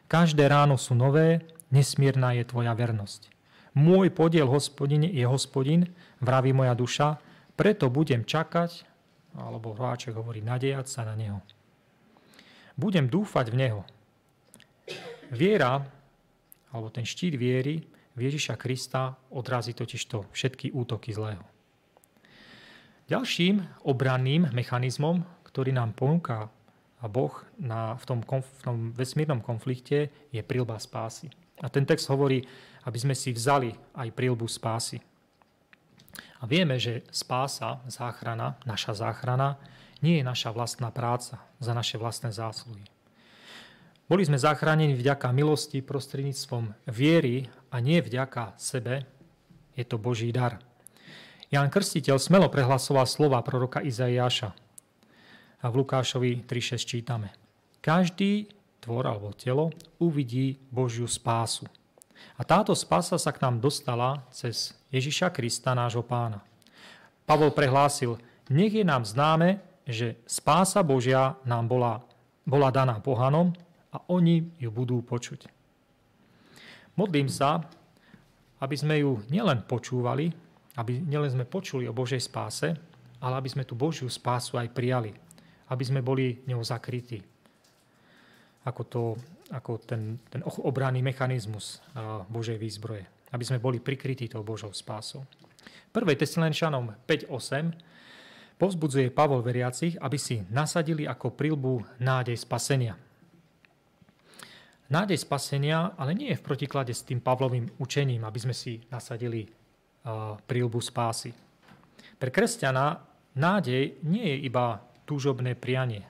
Každé 0.09 0.49
ráno 0.49 0.81
sú 0.81 0.97
nové, 0.97 1.45
nesmierna 1.69 2.33
je 2.33 2.43
tvoja 2.47 2.73
vernosť. 2.73 3.29
Môj 3.73 4.13
podiel 4.13 4.45
hospodin 4.49 5.05
je 5.05 5.25
hospodin, 5.25 5.89
vraví 6.21 6.53
moja 6.53 6.77
duša, 6.77 7.17
preto 7.53 7.89
budem 7.89 8.25
čakať, 8.25 8.85
alebo 9.33 9.73
Roháček 9.73 10.13
hovorí, 10.13 10.45
nadejať 10.45 10.85
sa 10.85 11.05
na 11.05 11.17
neho. 11.17 11.41
Budem 12.73 13.05
dúfať 13.05 13.53
v 13.53 13.59
neho. 13.59 13.81
Viera, 15.29 15.81
alebo 16.73 16.89
ten 16.89 17.05
štít 17.05 17.37
viery 17.37 17.85
v 18.13 18.19
Ježiša 18.29 18.57
Krista 18.57 19.17
odrazí 19.33 19.73
totižto 19.73 20.29
všetky 20.33 20.73
útoky 20.73 21.13
zlého. 21.13 21.41
Ďalším 23.09 23.85
obranným 23.85 24.49
mechanizmom, 24.55 25.21
ktorý 25.45 25.75
nám 25.75 25.93
ponúka 25.93 26.49
Boh 27.03 27.35
na, 27.59 27.99
v, 27.99 28.03
tom, 28.07 28.19
v 28.23 28.61
tom 28.63 28.77
vesmírnom 28.95 29.43
konflikte, 29.43 30.07
je 30.31 30.39
prilba 30.39 30.79
spásy. 30.79 31.27
A 31.59 31.67
ten 31.67 31.83
text 31.83 32.07
hovorí, 32.07 32.41
aby 32.87 32.97
sme 32.97 33.15
si 33.15 33.35
vzali 33.35 33.75
aj 33.95 34.15
prilbu 34.15 34.47
spásy. 34.47 35.03
A 36.39 36.43
vieme, 36.47 36.79
že 36.79 37.03
spása, 37.11 37.83
záchrana, 37.87 38.55
naša 38.63 39.03
záchrana, 39.03 39.59
nie 40.03 40.19
je 40.19 40.27
naša 40.27 40.51
vlastná 40.51 40.91
práca 40.91 41.39
za 41.63 41.71
naše 41.71 41.95
vlastné 41.95 42.35
zásluhy. 42.35 42.83
Boli 44.11 44.27
sme 44.27 44.35
zachránení 44.35 44.99
vďaka 44.99 45.31
milosti 45.31 45.79
prostredníctvom 45.79 46.75
viery 46.91 47.47
a 47.71 47.79
nie 47.79 48.03
vďaka 48.03 48.53
sebe. 48.59 49.07
Je 49.73 49.87
to 49.87 49.95
Boží 49.95 50.29
dar. 50.35 50.59
Ján 51.47 51.71
Krstiteľ 51.71 52.19
smelo 52.19 52.51
prehlasoval 52.51 53.07
slova 53.07 53.39
proroka 53.39 53.79
Izaiáša. 53.79 54.51
A 55.63 55.65
v 55.71 55.77
Lukášovi 55.79 56.43
3.6 56.43 56.83
čítame. 56.83 57.31
Každý 57.79 58.51
tvor 58.83 59.07
alebo 59.07 59.31
telo 59.31 59.71
uvidí 60.03 60.59
Božiu 60.67 61.07
spásu. 61.07 61.63
A 62.35 62.43
táto 62.43 62.75
spása 62.75 63.15
sa 63.15 63.31
k 63.31 63.39
nám 63.39 63.63
dostala 63.63 64.27
cez 64.35 64.75
Ježiša 64.91 65.31
Krista, 65.31 65.71
nášho 65.71 66.03
pána. 66.03 66.43
Pavol 67.23 67.55
prehlásil, 67.55 68.19
nech 68.51 68.75
je 68.75 68.83
nám 68.83 69.07
známe, 69.07 69.63
že 69.83 70.19
spása 70.23 70.81
Božia 70.81 71.35
nám 71.43 71.67
bola, 71.67 72.03
bola 72.47 72.71
daná 72.71 72.99
pohanom 73.03 73.51
a 73.91 73.99
oni 74.09 74.47
ju 74.57 74.69
budú 74.71 75.03
počuť. 75.03 75.47
Modlím 76.95 77.27
sa, 77.27 77.63
aby 78.63 78.75
sme 78.77 79.01
ju 79.03 79.19
nielen 79.27 79.65
počúvali, 79.67 80.31
aby 80.79 81.03
nielen 81.03 81.29
sme 81.29 81.45
počuli 81.45 81.85
o 81.85 81.93
Božej 81.93 82.21
spáse, 82.21 82.73
ale 83.23 83.33
aby 83.39 83.49
sme 83.49 83.63
tú 83.67 83.75
Božiu 83.75 84.07
spásu 84.07 84.57
aj 84.57 84.71
prijali. 84.71 85.11
Aby 85.71 85.83
sme 85.83 86.01
boli 86.03 86.43
ňou 86.47 86.61
zakrytí 86.63 87.23
ako, 88.63 88.83
to, 88.87 89.03
ako 89.51 89.79
ten, 89.83 90.19
ten 90.31 90.39
obranný 90.43 91.03
mechanizmus 91.03 91.83
Božej 92.31 92.55
výzbroje. 92.55 93.03
Aby 93.35 93.43
sme 93.43 93.59
boli 93.59 93.83
prikrytí 93.83 94.31
tou 94.31 94.45
Božou 94.45 94.71
spásou. 94.71 95.25
1. 95.91 96.03
Teslenčanom 96.15 96.93
5.8 97.07 97.92
povzbudzuje 98.57 99.11
Pavol 99.11 99.41
veriacich, 99.43 99.97
aby 99.99 100.17
si 100.17 100.43
nasadili 100.49 101.03
ako 101.05 101.33
prilbu 101.33 101.99
nádej 101.99 102.37
spasenia. 102.39 102.95
Nádej 104.93 105.17
spasenia 105.25 105.97
ale 105.97 106.13
nie 106.13 106.31
je 106.31 106.39
v 106.39 106.45
protiklade 106.45 106.93
s 106.93 107.01
tým 107.07 107.17
Pavlovým 107.17 107.65
učením, 107.81 108.23
aby 108.27 108.39
sme 108.39 108.53
si 108.53 108.83
nasadili 108.93 109.47
prílbu 110.45 110.79
spásy. 110.83 111.31
Pre 112.19 112.29
kresťana 112.29 112.99
nádej 113.39 114.03
nie 114.05 114.25
je 114.27 114.37
iba 114.47 114.83
túžobné 115.07 115.55
prianie. 115.55 116.03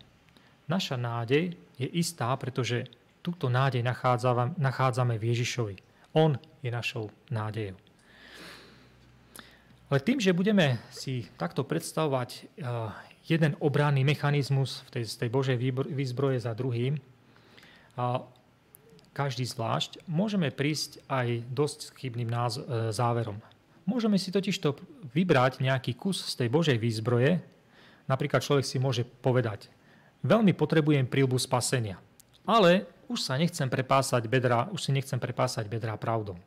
Naša 0.65 0.97
nádej 0.97 1.53
je 1.79 1.87
istá, 1.95 2.33
pretože 2.37 2.85
túto 3.23 3.47
nádej 3.47 3.85
nachádzame 4.57 5.15
v 5.15 5.27
Ježišovi. 5.31 5.75
On 6.19 6.35
je 6.61 6.69
našou 6.69 7.09
nádejou. 7.31 7.79
Ale 9.93 10.01
tým, 10.01 10.17
že 10.17 10.33
budeme 10.33 10.81
si 10.89 11.29
takto 11.37 11.61
predstavovať 11.61 12.29
eh, 12.33 12.43
jeden 13.29 13.53
obranný 13.61 14.01
mechanizmus 14.01 14.81
v 14.89 14.99
tej, 14.99 15.03
tej 15.05 15.29
Božej 15.29 15.57
výzbroje 15.93 16.41
za 16.41 16.57
druhým, 16.57 16.97
každý 19.13 19.45
zvlášť, 19.45 20.01
môžeme 20.09 20.49
prísť 20.49 20.97
aj 21.05 21.45
dosť 21.45 21.93
chybným 21.93 22.33
eh, 22.33 22.89
záverom. 22.89 23.37
Môžeme 23.85 24.17
si 24.17 24.33
totiž 24.33 24.57
to 24.57 24.73
vybrať 25.13 25.61
nejaký 25.61 25.93
kus 25.93 26.25
z 26.25 26.41
tej 26.41 26.49
Božej 26.49 26.81
výzbroje. 26.81 27.37
Napríklad 28.09 28.41
človek 28.41 28.65
si 28.65 28.81
môže 28.81 29.05
povedať, 29.05 29.69
Veľmi 30.23 30.55
potrebujem 30.55 31.03
prílbu 31.03 31.35
spasenia. 31.35 31.99
Ale 32.47 32.87
už 33.11 33.27
sa 33.27 33.35
nechcem 33.35 33.67
prepásať 33.67 34.23
bedra, 34.31 34.71
už 34.71 34.87
si 34.87 34.95
nechcem 34.95 35.19
prepásať 35.19 35.67
bedra 35.67 35.99
pravdou. 35.99 36.39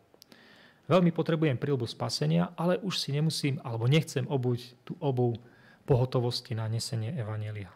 Veľmi 0.86 1.10
potrebujem 1.10 1.58
prílbu 1.58 1.82
spasenia, 1.90 2.54
ale 2.54 2.78
už 2.78 2.94
si 3.02 3.10
nemusím 3.10 3.58
alebo 3.66 3.90
nechcem 3.90 4.22
obuť 4.22 4.86
tú 4.86 4.94
obu 5.02 5.34
pohotovosti 5.82 6.54
na 6.54 6.70
nesenie 6.70 7.10
Evanelia. 7.14 7.70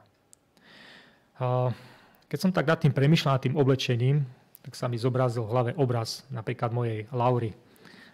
Keď 2.31 2.39
som 2.39 2.55
tak 2.55 2.71
nad 2.71 2.79
tým 2.79 2.95
premyšľal, 2.95 3.35
nad 3.35 3.43
tým 3.43 3.59
oblečením, 3.59 4.23
tak 4.63 4.79
sa 4.79 4.87
mi 4.87 5.01
zobrazil 5.01 5.43
v 5.43 5.53
hlave 5.57 5.73
obraz 5.75 6.23
napríklad 6.31 6.71
mojej 6.71 7.09
Laury. 7.11 7.51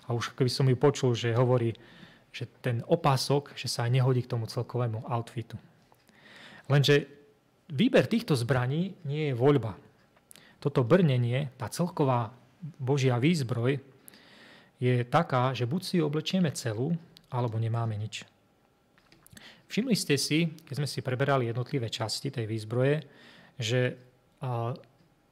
A 0.08 0.14
už 0.14 0.32
keby 0.32 0.48
som 0.48 0.70
ju 0.70 0.76
počul, 0.78 1.12
že 1.12 1.34
hovorí, 1.34 1.74
že 2.30 2.46
ten 2.62 2.80
opások, 2.86 3.52
že 3.58 3.66
sa 3.66 3.84
aj 3.84 4.00
nehodí 4.00 4.24
k 4.24 4.30
tomu 4.32 4.48
celkovému 4.48 5.04
outfitu. 5.10 5.58
Lenže 6.70 7.04
výber 7.68 8.06
týchto 8.06 8.32
zbraní 8.38 8.94
nie 9.04 9.32
je 9.32 9.34
voľba. 9.34 9.74
Toto 10.62 10.86
brnenie, 10.86 11.52
tá 11.58 11.68
celková 11.68 12.32
Božia 12.80 13.18
výzbroj 13.20 13.82
je 14.76 15.04
taká, 15.08 15.56
že 15.56 15.64
buď 15.64 15.80
si 15.82 15.94
ju 15.98 16.04
oblečieme 16.04 16.52
celú, 16.52 16.92
alebo 17.32 17.56
nemáme 17.56 17.96
nič. 17.96 18.28
Všimli 19.66 19.96
ste 19.98 20.14
si, 20.14 20.52
keď 20.62 20.74
sme 20.78 20.88
si 20.88 21.02
preberali 21.02 21.50
jednotlivé 21.50 21.90
časti 21.90 22.30
tej 22.30 22.46
výzbroje, 22.46 23.02
že 23.58 23.98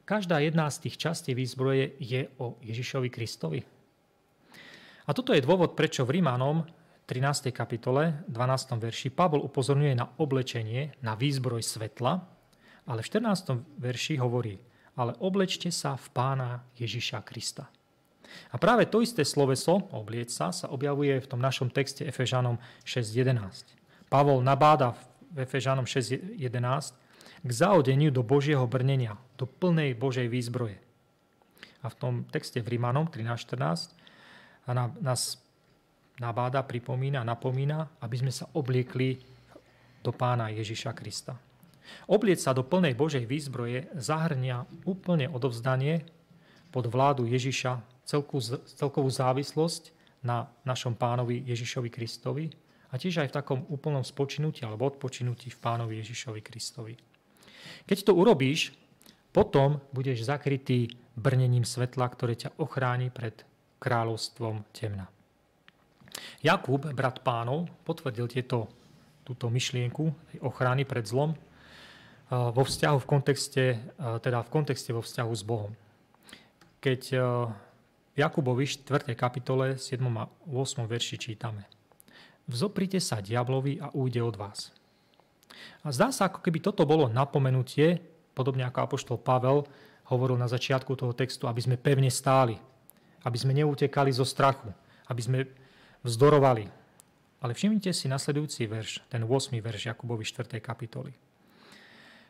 každá 0.03 0.43
jedna 0.43 0.67
z 0.67 0.89
tých 0.89 0.99
častí 0.99 1.31
výzbroje 1.31 1.95
je 2.03 2.27
o 2.41 2.59
Ježišovi 2.59 3.07
Kristovi. 3.07 3.63
A 5.05 5.13
toto 5.13 5.31
je 5.31 5.45
dôvod, 5.45 5.77
prečo 5.77 6.03
v 6.03 6.19
Rímanom 6.19 6.65
13. 7.05 7.53
kapitole, 7.53 8.25
12. 8.27 8.81
verši, 8.81 9.13
Pavol 9.13 9.45
upozorňuje 9.45 9.93
na 9.93 10.09
oblečenie, 10.17 10.97
na 11.05 11.13
výzbroj 11.13 11.61
svetla, 11.61 12.17
ale 12.89 12.99
v 13.05 13.07
14. 13.07 13.77
verši 13.77 14.17
hovorí, 14.17 14.57
ale 14.97 15.13
oblečte 15.21 15.69
sa 15.69 15.93
v 15.93 16.07
pána 16.11 16.65
Ježiša 16.75 17.21
Krista. 17.21 17.69
A 18.51 18.55
práve 18.57 18.87
to 18.87 19.03
isté 19.03 19.25
sloveso, 19.27 19.87
oblieť 19.91 20.29
sa, 20.31 20.47
sa 20.55 20.67
objavuje 20.71 21.17
v 21.19 21.29
tom 21.29 21.41
našom 21.41 21.69
texte 21.69 22.07
Efežanom 22.07 22.57
6.11. 22.87 23.75
Pavol 24.07 24.41
nabáda 24.45 24.95
v 25.33 25.43
Efežanom 25.43 25.83
6.11 25.83 26.39
k 27.45 27.49
zaodeniu 27.51 28.09
do 28.09 28.25
Božieho 28.25 28.65
brnenia, 28.65 29.19
do 29.37 29.45
plnej 29.45 29.93
Božej 29.93 30.25
výzbroje. 30.31 30.81
A 31.85 31.91
v 31.91 31.95
tom 32.01 32.13
texte 32.33 32.63
v 32.65 32.77
Rímanom 32.77 33.05
13.14 33.11 33.93
nás 35.05 35.37
nabáda, 36.17 36.65
pripomína, 36.65 37.21
napomína, 37.21 37.91
aby 38.01 38.15
sme 38.17 38.33
sa 38.33 38.49
obliekli 38.57 39.21
do 40.01 40.09
pána 40.09 40.49
Ježiša 40.49 40.95
Krista. 40.97 41.37
Oblieť 42.09 42.49
sa 42.49 42.51
do 42.57 42.65
plnej 42.65 42.97
Božej 42.97 43.29
výzbroje 43.29 43.93
zahrňa 43.93 44.65
úplne 44.89 45.29
odovzdanie 45.29 46.01
pod 46.73 46.89
vládu 46.89 47.29
Ježiša 47.29 47.94
celkú, 48.05 48.39
celkovú 48.77 49.09
závislosť 49.09 49.91
na 50.21 50.47
našom 50.63 50.93
pánovi 50.93 51.43
Ježišovi 51.45 51.89
Kristovi 51.89 52.49
a 52.89 52.97
tiež 52.97 53.25
aj 53.25 53.29
v 53.29 53.37
takom 53.41 53.59
úplnom 53.67 54.05
spočinutí 54.05 54.63
alebo 54.63 54.87
odpočinutí 54.87 55.51
v 55.51 55.61
pánovi 55.61 55.99
Ježišovi 56.01 56.41
Kristovi. 56.41 56.93
Keď 57.89 57.97
to 58.05 58.13
urobíš, 58.13 58.73
potom 59.33 59.83
budeš 59.91 60.25
zakrytý 60.25 60.87
brnením 61.17 61.67
svetla, 61.67 62.07
ktoré 62.07 62.39
ťa 62.39 62.55
ochráni 62.61 63.11
pred 63.11 63.43
kráľovstvom 63.83 64.63
temna. 64.71 65.11
Jakub, 66.39 66.79
brat 66.95 67.19
pánov, 67.19 67.67
potvrdil 67.83 68.31
tieto, 68.31 68.71
túto 69.27 69.51
myšlienku 69.51 70.07
ochrany 70.39 70.87
pred 70.87 71.03
zlom 71.03 71.35
vo 72.31 72.63
vzťahu 72.63 72.97
v 73.03 73.09
kontexte, 73.09 73.63
teda 73.99 74.41
v 74.47 74.49
kontexte 74.49 74.95
vo 74.95 75.03
vzťahu 75.03 75.31
s 75.35 75.43
Bohom. 75.43 75.75
Keď 76.79 77.01
v 77.11 77.74
Jakubovi 78.15 78.63
4. 78.63 79.11
kapitole 79.11 79.75
7. 79.75 79.99
a 80.15 80.31
8. 80.47 80.87
verši 80.87 81.19
čítame. 81.19 81.67
Vzoprite 82.47 82.95
sa 83.03 83.19
diablovi 83.19 83.83
a 83.83 83.91
ujde 83.91 84.23
od 84.23 84.39
vás. 84.39 84.71
A 85.83 85.91
zdá 85.91 86.15
sa, 86.15 86.31
ako 86.31 86.39
keby 86.39 86.63
toto 86.63 86.87
bolo 86.87 87.11
napomenutie, 87.11 87.99
podobne 88.31 88.63
ako 88.63 88.87
apoštol 88.87 89.17
Pavel 89.19 89.67
hovoril 90.07 90.39
na 90.39 90.47
začiatku 90.47 90.95
toho 90.95 91.11
textu, 91.11 91.51
aby 91.51 91.59
sme 91.59 91.75
pevne 91.75 92.07
stáli, 92.07 92.55
aby 93.27 93.35
sme 93.35 93.51
neutekali 93.51 94.15
zo 94.15 94.23
strachu, 94.23 94.71
aby 95.11 95.19
sme 95.19 95.39
vzdorovali. 96.07 96.71
Ale 97.43 97.51
všimnite 97.51 97.91
si 97.91 98.07
nasledujúci 98.07 98.63
verš, 98.71 99.03
ten 99.11 99.27
8. 99.27 99.59
verš 99.59 99.91
Jakubovi 99.91 100.23
4. 100.23 100.63
kapitoly. 100.63 101.11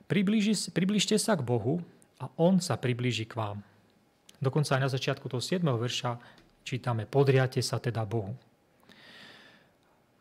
Priblížte 0.09 1.21
sa 1.21 1.37
k 1.37 1.45
Bohu 1.45 1.77
a 2.17 2.25
On 2.41 2.57
sa 2.57 2.73
priblíži 2.73 3.29
k 3.29 3.37
vám. 3.37 3.61
Dokonca 4.45 4.77
aj 4.77 4.81
na 4.85 4.93
začiatku 4.93 5.25
toho 5.25 5.41
7. 5.41 5.65
verša 5.65 6.21
čítame 6.61 7.09
podriate 7.09 7.65
sa 7.65 7.81
teda 7.81 8.05
Bohu. 8.05 8.37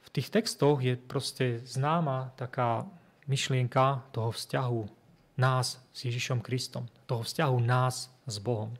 V 0.00 0.08
tých 0.08 0.32
textoch 0.32 0.80
je 0.80 0.96
proste 0.96 1.60
známa 1.68 2.32
taká 2.40 2.88
myšlienka 3.28 4.08
toho 4.16 4.32
vzťahu 4.32 4.80
nás 5.36 5.76
s 5.92 5.98
Ježišom 6.08 6.40
Kristom, 6.40 6.88
toho 7.04 7.20
vzťahu 7.20 7.56
nás 7.60 8.08
s 8.24 8.36
Bohom. 8.40 8.72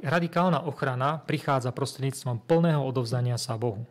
Radikálna 0.00 0.64
ochrana 0.64 1.20
prichádza 1.20 1.76
prostredníctvom 1.76 2.40
plného 2.48 2.80
odovzdania 2.80 3.36
sa 3.36 3.60
Bohu. 3.60 3.84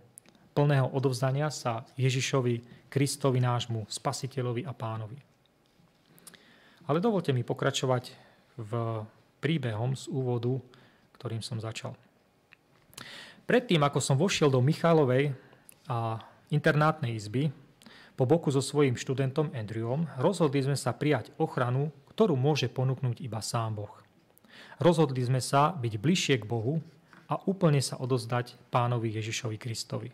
Plného 0.55 0.89
odovzdania 0.89 1.53
sa 1.53 1.85
Ježišovi, 1.99 2.87
Kristovi 2.89 3.43
nášmu, 3.43 3.85
Spasiteľovi 3.91 4.63
a 4.65 4.73
Pánovi. 4.73 5.19
Ale 6.87 6.97
dovolte 7.03 7.35
mi 7.35 7.43
pokračovať 7.43 8.03
v 8.55 8.71
príbehom 9.45 9.93
z 9.93 10.09
úvodu, 10.09 10.57
ktorým 11.21 11.45
som 11.45 11.61
začal. 11.61 11.93
Predtým, 13.45 13.85
ako 13.85 14.01
som 14.01 14.17
vošiel 14.17 14.49
do 14.49 14.57
Michalovej 14.57 15.37
a 15.85 16.17
internátnej 16.49 17.13
izby, 17.13 17.53
po 18.17 18.25
boku 18.25 18.49
so 18.49 18.57
svojím 18.57 18.97
študentom 18.97 19.53
Andrewom, 19.53 20.09
rozhodli 20.17 20.65
sme 20.65 20.73
sa 20.73 20.97
prijať 20.97 21.29
ochranu, 21.37 21.93
ktorú 22.17 22.33
môže 22.33 22.65
ponúknuť 22.73 23.21
iba 23.21 23.37
sám 23.45 23.85
Boh. 23.85 23.93
Rozhodli 24.81 25.21
sme 25.21 25.43
sa 25.43 25.77
byť 25.77 25.93
bližšie 26.01 26.35
k 26.41 26.49
Bohu 26.49 26.81
a 27.29 27.37
úplne 27.45 27.83
sa 27.85 28.01
odozdať 28.01 28.57
pánovi 28.73 29.13
Ježišovi 29.13 29.61
Kristovi. 29.61 30.09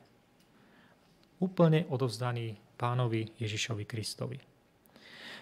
Úplne 1.39 1.87
odovzdaný 1.87 2.59
pánovi 2.75 3.31
Ježišovi 3.39 3.85
Kristovi. 3.87 4.37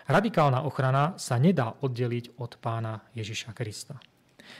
Radikálna 0.07 0.63
ochrana 0.63 1.17
sa 1.19 1.35
nedá 1.35 1.75
oddeliť 1.81 2.39
od 2.39 2.55
pána 2.61 3.03
Ježiša 3.17 3.51
Krista. 3.51 3.99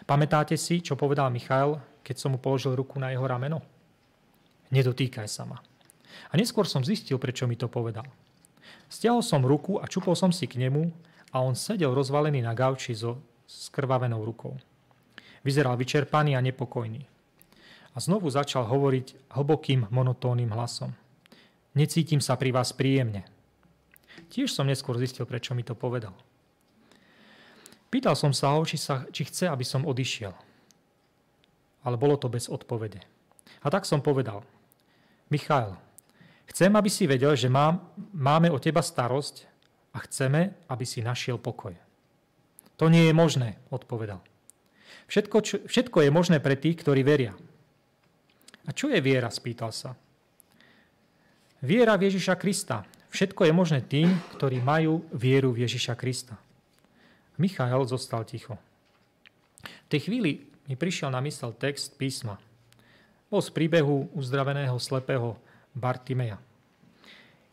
Pamätáte 0.06 0.58
si, 0.60 0.84
čo 0.84 1.00
povedal 1.00 1.32
Michal, 1.34 1.80
keď 2.04 2.16
som 2.18 2.36
mu 2.36 2.40
položil 2.42 2.76
ruku 2.76 3.00
na 3.00 3.14
jeho 3.14 3.26
rameno? 3.26 3.62
Nedotýkaj 4.70 5.28
sa 5.30 5.50
ma. 5.50 5.58
A 6.30 6.34
neskôr 6.38 6.70
som 6.70 6.86
zistil, 6.86 7.18
prečo 7.18 7.50
mi 7.50 7.58
to 7.58 7.66
povedal. 7.66 8.06
Stiahol 8.90 9.22
som 9.22 9.46
ruku 9.46 9.78
a 9.82 9.86
čupol 9.90 10.14
som 10.14 10.34
si 10.34 10.46
k 10.46 10.62
nemu 10.62 10.90
a 11.34 11.42
on 11.42 11.54
sedel 11.54 11.94
rozvalený 11.94 12.42
na 12.42 12.54
gauči 12.58 12.94
so 12.94 13.22
skrvavenou 13.46 14.22
rukou. 14.22 14.58
Vyzeral 15.42 15.78
vyčerpaný 15.78 16.38
a 16.38 16.42
nepokojný. 16.42 17.02
A 17.94 17.98
znovu 17.98 18.30
začal 18.30 18.70
hovoriť 18.70 19.34
hlbokým 19.34 19.90
monotónnym 19.90 20.54
hlasom. 20.54 20.94
Necítim 21.74 22.22
sa 22.22 22.38
pri 22.38 22.54
vás 22.54 22.74
príjemne. 22.74 23.26
Tiež 24.28 24.52
som 24.52 24.68
neskôr 24.68 25.00
zistil, 25.00 25.24
prečo 25.24 25.56
mi 25.56 25.64
to 25.64 25.74
povedal. 25.74 26.12
Pýtal 27.90 28.14
som 28.14 28.30
sa 28.36 28.54
ho, 28.54 28.62
či, 28.68 28.78
sa, 28.78 29.08
či 29.10 29.26
chce, 29.26 29.50
aby 29.50 29.66
som 29.66 29.88
odišiel. 29.88 30.36
Ale 31.88 31.96
bolo 31.98 32.20
to 32.20 32.30
bez 32.30 32.46
odpovede. 32.46 33.02
A 33.64 33.68
tak 33.74 33.88
som 33.88 34.04
povedal. 34.04 34.46
Michail, 35.34 35.74
chcem, 36.50 36.70
aby 36.70 36.90
si 36.90 37.10
vedel, 37.10 37.34
že 37.34 37.50
mám, 37.50 37.82
máme 38.14 38.54
o 38.54 38.62
teba 38.62 38.86
starosť 38.86 39.50
a 39.94 40.06
chceme, 40.06 40.54
aby 40.70 40.86
si 40.86 41.02
našiel 41.02 41.42
pokoj. 41.42 41.74
To 42.78 42.86
nie 42.88 43.10
je 43.10 43.14
možné, 43.14 43.58
odpovedal. 43.74 44.22
Všetko, 45.10 45.38
čo, 45.42 45.56
všetko 45.66 46.06
je 46.06 46.12
možné 46.14 46.38
pre 46.38 46.54
tých, 46.54 46.86
ktorí 46.86 47.02
veria. 47.02 47.34
A 48.66 48.70
čo 48.70 48.94
je 48.94 49.02
viera, 49.02 49.34
spýtal 49.34 49.74
sa. 49.74 49.98
Viera 51.66 51.98
v 51.98 52.08
Ježiša 52.08 52.38
Krista, 52.38 52.86
Všetko 53.10 53.50
je 53.50 53.54
možné 53.54 53.82
tým, 53.82 54.14
ktorí 54.38 54.62
majú 54.62 55.02
vieru 55.10 55.50
v 55.50 55.66
Ježiša 55.66 55.98
Krista. 55.98 56.38
Michael 57.42 57.90
zostal 57.90 58.22
ticho. 58.22 58.54
V 59.66 59.88
tej 59.90 60.06
chvíli 60.06 60.46
mi 60.70 60.78
prišiel 60.78 61.10
na 61.10 61.18
mysel 61.26 61.58
text 61.58 61.98
písma. 61.98 62.38
Bol 63.34 63.42
z 63.42 63.50
príbehu 63.50 64.14
uzdraveného 64.14 64.78
slepého 64.78 65.34
Bartimeja. 65.74 66.38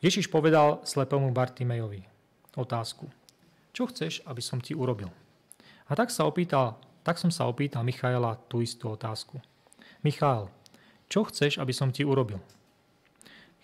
Ježiš 0.04 0.28
povedal 0.28 0.84
slepému 0.84 1.32
Bartimejovi 1.32 2.04
otázku. 2.52 3.08
Čo 3.72 3.88
chceš, 3.88 4.20
aby 4.28 4.44
som 4.44 4.60
ti 4.60 4.76
urobil? 4.76 5.08
A 5.88 5.96
tak, 5.96 6.12
sa 6.12 6.28
opýtal, 6.28 6.76
tak 7.00 7.16
som 7.16 7.32
sa 7.32 7.48
opýtal 7.48 7.80
Michaela 7.80 8.36
tú 8.52 8.60
istú 8.60 8.92
otázku. 8.92 9.40
Michael, 10.04 10.52
čo 11.08 11.24
chceš, 11.24 11.56
aby 11.56 11.72
som 11.72 11.88
ti 11.88 12.04
urobil? 12.04 12.44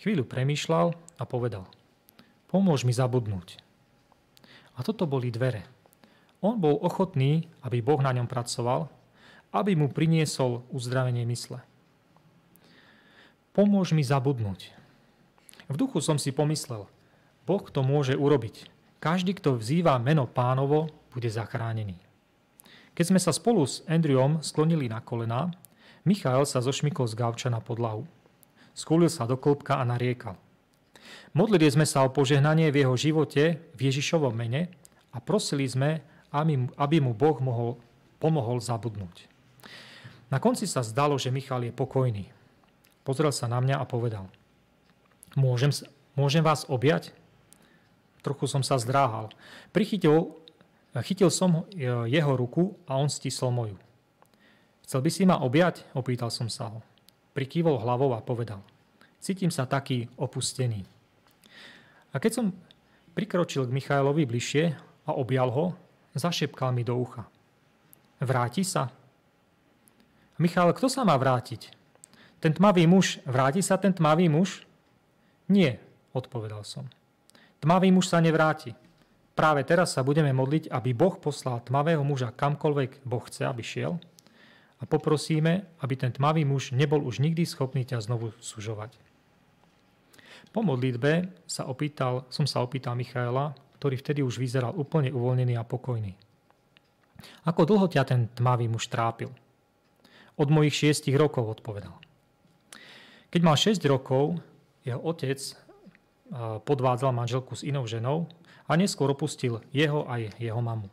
Chvíľu 0.01 0.25
premýšľal 0.25 0.97
a 1.21 1.25
povedal– 1.29 1.69
Pomôž 2.53 2.85
mi 2.85 2.93
zabudnúť. 2.93 3.57
A 4.77 4.85
toto 4.85 5.09
boli 5.09 5.33
dvere. 5.33 5.65
On 6.45 6.61
bol 6.61 6.77
ochotný, 6.85 7.49
aby 7.65 7.81
Boh 7.81 7.97
na 8.05 8.12
ňom 8.12 8.29
pracoval, 8.29 8.93
aby 9.57 9.73
mu 9.73 9.88
priniesol 9.88 10.61
uzdravenie 10.69 11.25
mysle. 11.33 11.65
Pomôž 13.57 13.97
mi 13.97 14.05
zabudnúť. 14.05 14.69
V 15.73 15.75
duchu 15.81 16.05
som 16.05 16.21
si 16.21 16.29
pomyslel, 16.29 16.85
Boh 17.49 17.65
to 17.73 17.81
môže 17.81 18.12
urobiť. 18.21 18.69
Každý, 19.01 19.33
kto 19.41 19.57
vzýva 19.57 19.97
meno 19.97 20.29
pánovo, 20.29 20.93
bude 21.09 21.33
zachránený. 21.33 21.97
Keď 22.93 23.17
sme 23.17 23.21
sa 23.21 23.33
spolu 23.33 23.65
s 23.65 23.81
Andrewom 23.88 24.45
sklonili 24.45 24.93
na 24.93 25.01
kolená, 25.01 25.57
Michael 26.05 26.45
sa 26.45 26.61
zošmykol 26.61 27.09
z 27.09 27.17
gauča 27.17 27.49
na 27.49 27.65
podlahu. 27.65 28.05
Skúlil 28.77 29.09
sa 29.09 29.25
do 29.25 29.41
klopka 29.41 29.81
a 29.81 29.88
nariekal– 29.88 30.37
Modlili 31.33 31.64
sme 31.68 31.88
sa 31.88 32.05
o 32.05 32.12
požehnanie 32.12 32.68
v 32.68 32.85
jeho 32.85 32.96
živote 32.96 33.59
v 33.72 33.81
Ježišovom 33.81 34.37
mene 34.37 34.68
a 35.12 35.20
prosili 35.20 35.64
sme, 35.64 36.05
aby 36.77 36.96
mu 37.01 37.16
Boh 37.16 37.37
mohol, 37.40 37.81
pomohol 38.20 38.61
zabudnúť. 38.61 39.29
Na 40.33 40.40
konci 40.40 40.64
sa 40.64 40.81
zdalo, 40.81 41.20
že 41.20 41.33
Michal 41.33 41.64
je 41.68 41.72
pokojný. 41.72 42.29
Pozrel 43.05 43.33
sa 43.35 43.51
na 43.51 43.61
mňa 43.61 43.77
a 43.81 43.85
povedal, 43.85 44.31
môžem, 45.37 45.75
môžem 46.16 46.40
vás 46.40 46.64
objať? 46.70 47.12
Trochu 48.22 48.46
som 48.46 48.62
sa 48.62 48.79
zdráhal. 48.79 49.29
Prichytil, 49.75 50.33
chytil 51.03 51.29
som 51.29 51.66
jeho 52.07 52.33
ruku 52.38 52.79
a 52.87 52.96
on 52.96 53.11
stisol 53.11 53.51
moju. 53.51 53.77
Chcel 54.87 55.01
by 55.03 55.11
si 55.11 55.22
ma 55.27 55.42
objať? 55.42 55.85
Opýtal 55.92 56.31
som 56.31 56.46
sa 56.46 56.70
ho. 56.70 56.81
Prikývol 57.35 57.81
hlavou 57.81 58.12
a 58.14 58.20
povedal, 58.20 58.62
cítim 59.18 59.51
sa 59.51 59.66
taký 59.66 60.07
opustený. 60.20 60.85
A 62.12 62.20
keď 62.20 62.33
som 62.33 62.46
prikročil 63.16 63.64
k 63.68 63.75
Michailovi 63.75 64.29
bližšie 64.29 64.64
a 65.09 65.11
objal 65.16 65.48
ho, 65.53 65.66
zašepkal 66.12 66.72
mi 66.77 66.85
do 66.85 66.96
ucha. 66.96 67.25
Vráti 68.20 68.62
sa? 68.62 68.92
Michal, 70.38 70.72
kto 70.77 70.88
sa 70.88 71.03
má 71.03 71.16
vrátiť? 71.16 71.72
Ten 72.42 72.53
tmavý 72.53 72.87
muž, 72.87 73.22
vráti 73.25 73.62
sa 73.62 73.79
ten 73.79 73.94
tmavý 73.94 74.27
muž? 74.27 74.66
Nie, 75.46 75.79
odpovedal 76.12 76.66
som. 76.66 76.90
Tmavý 77.62 77.94
muž 77.94 78.11
sa 78.11 78.18
nevráti. 78.18 78.75
Práve 79.33 79.64
teraz 79.64 79.96
sa 79.96 80.05
budeme 80.05 80.35
modliť, 80.35 80.68
aby 80.68 80.92
Boh 80.92 81.16
poslal 81.16 81.64
tmavého 81.64 82.05
muža 82.05 82.35
kamkoľvek 82.35 83.07
Boh 83.07 83.25
chce, 83.25 83.48
aby 83.48 83.64
šiel 83.64 83.96
a 84.77 84.85
poprosíme, 84.85 85.62
aby 85.79 85.94
ten 85.94 86.11
tmavý 86.11 86.42
muž 86.42 86.75
nebol 86.75 87.01
už 87.01 87.22
nikdy 87.22 87.46
schopný 87.46 87.87
ťa 87.87 88.03
znovu 88.03 88.35
sužovať. 88.42 88.98
Po 90.51 90.67
modlitbe 90.67 91.31
sa 91.47 91.71
opýtal, 91.71 92.27
som 92.33 92.49
sa 92.49 92.65
opýtal 92.65 92.99
Michaela, 92.99 93.55
ktorý 93.79 93.95
vtedy 94.03 94.21
už 94.27 94.43
vyzeral 94.43 94.75
úplne 94.75 95.15
uvoľnený 95.15 95.55
a 95.55 95.63
pokojný. 95.63 96.19
Ako 97.47 97.63
dlho 97.63 97.87
ťa 97.87 98.03
ten 98.03 98.27
tmavý 98.35 98.67
muž 98.67 98.91
trápil? 98.91 99.31
Od 100.35 100.49
mojich 100.51 100.75
šiestich 100.75 101.15
rokov 101.15 101.61
odpovedal. 101.61 101.95
Keď 103.31 103.41
mal 103.47 103.57
6 103.57 103.79
rokov, 103.89 104.43
jeho 104.83 104.99
otec 104.99 105.39
podvádzal 106.67 107.13
manželku 107.15 107.57
s 107.57 107.63
inou 107.63 107.87
ženou 107.87 108.27
a 108.67 108.73
neskôr 108.75 109.13
opustil 109.13 109.61
jeho 109.71 110.05
aj 110.09 110.35
jeho 110.41 110.59
mamu. 110.59 110.89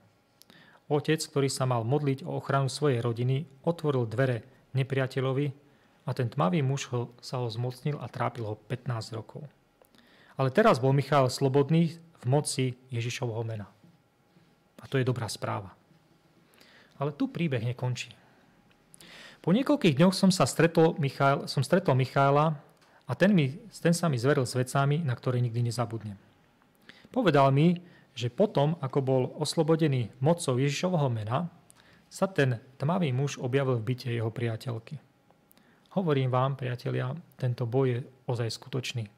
Otec, 0.89 1.21
ktorý 1.21 1.49
sa 1.51 1.69
mal 1.69 1.85
modliť 1.85 2.25
o 2.25 2.41
ochranu 2.41 2.67
svojej 2.67 2.99
rodiny, 2.99 3.45
otvoril 3.61 4.09
dvere 4.09 4.41
nepriateľovi 4.73 5.68
a 6.09 6.17
ten 6.17 6.25
tmavý 6.25 6.65
muž 6.65 6.89
sa 7.21 7.37
ho 7.37 7.45
zmocnil 7.45 8.01
a 8.01 8.09
trápil 8.09 8.41
ho 8.41 8.57
15 8.57 9.13
rokov. 9.13 9.45
Ale 10.41 10.49
teraz 10.49 10.81
bol 10.81 10.89
Michal 10.89 11.29
slobodný 11.29 12.01
v 12.17 12.25
moci 12.25 12.65
Ježišovho 12.89 13.45
mena. 13.45 13.69
A 14.81 14.89
to 14.89 14.97
je 14.97 15.05
dobrá 15.05 15.29
správa. 15.29 15.77
Ale 16.97 17.13
tu 17.13 17.29
príbeh 17.29 17.61
nekončí. 17.61 18.09
Po 19.45 19.53
niekoľkých 19.53 20.01
dňoch 20.01 20.17
som 20.17 20.33
sa 20.33 20.49
stretol, 20.49 20.97
Michal, 20.97 21.45
som 21.45 21.61
stretol 21.61 21.93
Michála 21.93 22.57
a 23.05 23.13
ten, 23.13 23.29
mi, 23.29 23.61
ten 23.69 23.93
sa 23.93 24.09
mi 24.09 24.17
zveril 24.17 24.49
s 24.49 24.57
vecami, 24.57 25.05
na 25.05 25.13
ktoré 25.13 25.37
nikdy 25.39 25.69
nezabudnem. 25.69 26.17
Povedal 27.13 27.53
mi, 27.53 27.85
že 28.17 28.33
potom, 28.33 28.75
ako 28.81 28.99
bol 28.99 29.23
oslobodený 29.37 30.09
mocou 30.17 30.57
Ježišovho 30.57 31.07
mena, 31.13 31.53
sa 32.09 32.25
ten 32.25 32.57
tmavý 32.81 33.13
muž 33.13 33.37
objavil 33.37 33.77
v 33.77 33.93
byte 33.93 34.09
jeho 34.09 34.33
priateľky. 34.33 34.97
Hovorím 35.89 36.29
vám, 36.29 36.53
priatelia, 36.53 37.17
tento 37.33 37.65
boj 37.65 37.87
je 37.89 37.99
ozaj 38.29 38.61
skutočný. 38.61 39.09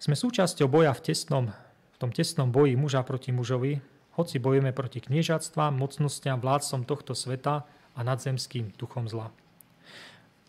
Sme 0.00 0.16
súčasťou 0.16 0.72
boja 0.72 0.96
v, 0.96 1.04
tesnom, 1.04 1.52
v 1.92 1.96
tom 2.00 2.08
tesnom 2.16 2.48
boji 2.48 2.72
muža 2.80 3.04
proti 3.04 3.28
mužovi, 3.28 3.76
hoci 4.16 4.40
bojujeme 4.40 4.72
proti 4.72 5.04
kniežatstvám, 5.04 5.76
mocnostiam, 5.76 6.40
vládcom 6.40 6.88
tohto 6.88 7.12
sveta 7.12 7.60
a 7.92 8.00
nadzemským 8.00 8.72
duchom 8.80 9.04
zla. 9.04 9.28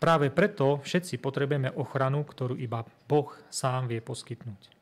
Práve 0.00 0.32
preto 0.32 0.80
všetci 0.80 1.20
potrebujeme 1.20 1.76
ochranu, 1.76 2.24
ktorú 2.24 2.56
iba 2.56 2.80
Boh 3.04 3.28
sám 3.52 3.92
vie 3.92 4.00
poskytnúť. 4.00 4.72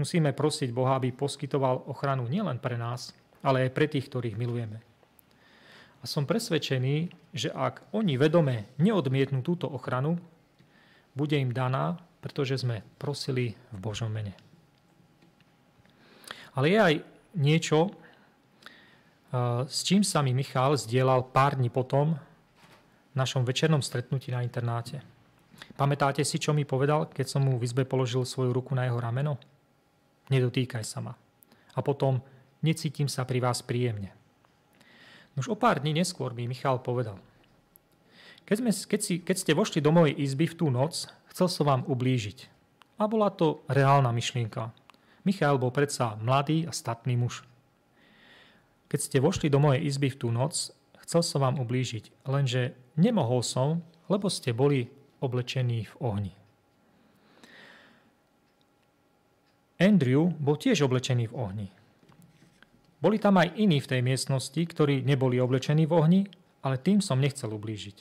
Musíme 0.00 0.32
prosiť 0.32 0.72
Boha, 0.72 0.96
aby 0.96 1.12
poskytoval 1.12 1.84
ochranu 1.84 2.24
nielen 2.32 2.56
pre 2.64 2.80
nás, 2.80 3.12
ale 3.44 3.68
aj 3.68 3.76
pre 3.76 3.92
tých, 3.92 4.08
ktorých 4.08 4.40
milujeme. 4.40 4.80
A 6.04 6.06
som 6.06 6.28
presvedčený, 6.28 7.08
že 7.32 7.48
ak 7.48 7.88
oni 7.96 8.20
vedome 8.20 8.68
neodmietnú 8.76 9.40
túto 9.40 9.64
ochranu, 9.72 10.20
bude 11.16 11.40
im 11.40 11.48
daná, 11.48 11.96
pretože 12.20 12.60
sme 12.60 12.84
prosili 13.00 13.56
v 13.72 13.78
Božom 13.80 14.12
mene. 14.12 14.36
Ale 16.52 16.68
je 16.68 16.78
aj 16.78 16.94
niečo, 17.40 17.96
s 19.64 19.80
čím 19.80 20.04
sa 20.04 20.20
mi 20.20 20.36
Michal 20.36 20.76
zdieľal 20.76 21.32
pár 21.32 21.56
dní 21.56 21.72
potom 21.72 22.20
v 23.10 23.14
našom 23.16 23.48
večernom 23.48 23.80
stretnutí 23.80 24.28
na 24.28 24.44
internáte. 24.44 25.00
Pamätáte 25.72 26.20
si, 26.20 26.36
čo 26.36 26.52
mi 26.52 26.68
povedal, 26.68 27.08
keď 27.08 27.26
som 27.32 27.48
mu 27.48 27.56
v 27.56 27.64
izbe 27.64 27.88
položil 27.88 28.28
svoju 28.28 28.52
ruku 28.52 28.76
na 28.76 28.84
jeho 28.84 29.00
rameno? 29.00 29.40
Nedotýkaj 30.28 30.84
sa 30.84 31.00
ma. 31.00 31.16
A 31.74 31.80
potom, 31.80 32.20
necítim 32.60 33.08
sa 33.08 33.24
pri 33.24 33.40
vás 33.40 33.64
príjemne. 33.64 34.23
Už 35.34 35.50
o 35.50 35.56
pár 35.58 35.82
dní 35.82 35.94
neskôr 35.94 36.30
mi 36.30 36.46
Michal 36.46 36.78
povedal. 36.78 37.18
Keď, 38.44 38.56
sme, 38.60 38.70
keď, 38.70 39.00
si, 39.00 39.14
keď 39.18 39.36
ste 39.40 39.52
vošli 39.56 39.80
do 39.80 39.90
mojej 39.90 40.14
izby 40.14 40.46
v 40.46 40.54
tú 40.54 40.66
noc, 40.68 41.08
chcel 41.32 41.48
som 41.48 41.64
vám 41.64 41.82
ublížiť. 41.88 42.52
A 43.00 43.10
bola 43.10 43.32
to 43.32 43.66
reálna 43.66 44.14
myšlienka. 44.14 44.70
Michal 45.24 45.56
bol 45.58 45.72
predsa 45.72 46.14
mladý 46.20 46.68
a 46.68 46.72
statný 46.72 47.16
muž. 47.16 47.42
Keď 48.92 49.00
ste 49.00 49.18
vošli 49.18 49.50
do 49.50 49.58
mojej 49.58 49.82
izby 49.88 50.12
v 50.12 50.20
tú 50.20 50.28
noc, 50.30 50.70
chcel 51.02 51.24
som 51.24 51.42
vám 51.42 51.56
ublížiť, 51.58 52.28
lenže 52.28 52.76
nemohol 52.94 53.42
som, 53.42 53.82
lebo 54.06 54.28
ste 54.28 54.54
boli 54.54 54.92
oblečení 55.24 55.88
v 55.88 55.94
ohni. 56.04 56.32
Andrew 59.80 60.30
bol 60.38 60.54
tiež 60.54 60.86
oblečený 60.86 61.32
v 61.32 61.34
ohni. 61.34 61.68
Boli 63.04 63.20
tam 63.20 63.36
aj 63.36 63.52
iní 63.60 63.84
v 63.84 63.90
tej 63.92 64.00
miestnosti, 64.00 64.56
ktorí 64.56 65.04
neboli 65.04 65.36
oblečení 65.36 65.84
v 65.84 65.92
ohni, 65.92 66.20
ale 66.64 66.80
tým 66.80 67.04
som 67.04 67.20
nechcel 67.20 67.52
ublížiť. 67.52 68.00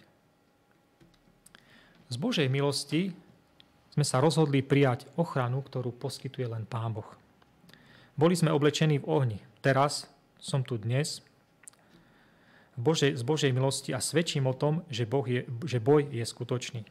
Z 2.07 2.15
Božej 2.15 2.47
milosti 2.47 3.11
sme 3.91 4.07
sa 4.07 4.23
rozhodli 4.23 4.63
prijať 4.63 5.11
ochranu, 5.19 5.59
ktorú 5.59 5.91
poskytuje 5.91 6.47
len 6.47 6.63
Pán 6.63 6.95
Boh. 6.95 7.11
Boli 8.15 8.31
sme 8.39 8.55
oblečení 8.55 9.03
v 9.03 9.09
ohni. 9.11 9.39
Teraz 9.59 10.07
som 10.39 10.63
tu 10.63 10.79
dnes 10.79 11.19
v 12.79 12.81
Božej, 12.87 13.19
z 13.19 13.23
Božej 13.27 13.51
milosti 13.51 13.91
a 13.91 13.99
svedčím 13.99 14.47
o 14.47 14.55
tom, 14.55 14.87
že, 14.87 15.03
boh 15.03 15.27
je, 15.27 15.43
že 15.67 15.83
boj 15.83 16.07
je 16.15 16.23
skutočný. 16.23 16.87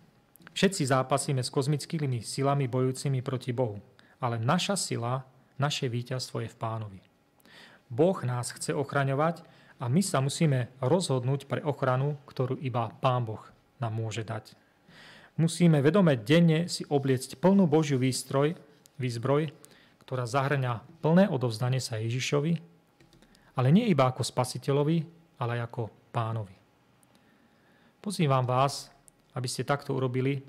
Všetci 0.53 0.85
zápasíme 0.85 1.41
s 1.41 1.49
kozmickými 1.49 2.21
silami 2.21 2.69
bojujúcimi 2.69 3.25
proti 3.25 3.57
Bohu, 3.57 3.81
ale 4.21 4.37
naša 4.37 4.77
sila, 4.77 5.25
naše 5.57 5.89
víťazstvo 5.89 6.45
je 6.45 6.53
v 6.53 6.61
pánovi. 6.61 7.12
Boh 7.93 8.17
nás 8.25 8.57
chce 8.57 8.73
ochraňovať 8.73 9.45
a 9.77 9.93
my 9.93 10.01
sa 10.01 10.25
musíme 10.25 10.73
rozhodnúť 10.81 11.45
pre 11.45 11.61
ochranu, 11.61 12.17
ktorú 12.25 12.57
iba 12.65 12.89
Pán 13.05 13.29
Boh 13.29 13.45
nám 13.85 13.93
môže 13.93 14.25
dať. 14.25 14.57
Musíme 15.37 15.85
vedome 15.85 16.17
denne 16.17 16.73
si 16.73 16.89
obliecť 16.89 17.37
plnú 17.37 17.69
Božiu 17.69 18.01
výstroj, 18.01 18.57
výzbroj, 18.97 19.53
ktorá 20.09 20.25
zahrňa 20.25 21.05
plné 21.05 21.29
odovzdanie 21.29 21.85
sa 21.85 22.01
Ježišovi, 22.01 22.53
ale 23.61 23.69
nie 23.69 23.89
iba 23.93 24.09
ako 24.09 24.25
spasiteľovi, 24.25 24.97
ale 25.37 25.61
aj 25.61 25.61
ako 25.69 25.83
pánovi. 26.13 26.57
Pozývam 28.01 28.49
vás, 28.49 28.89
aby 29.37 29.49
ste 29.49 29.69
takto 29.69 29.93
urobili, 29.93 30.41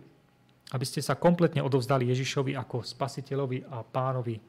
aby 0.72 0.86
ste 0.88 1.04
sa 1.04 1.20
kompletne 1.20 1.60
odovzdali 1.60 2.08
Ježišovi 2.08 2.56
ako 2.56 2.88
spasiteľovi 2.88 3.68
a 3.68 3.84
pánovi 3.84 4.40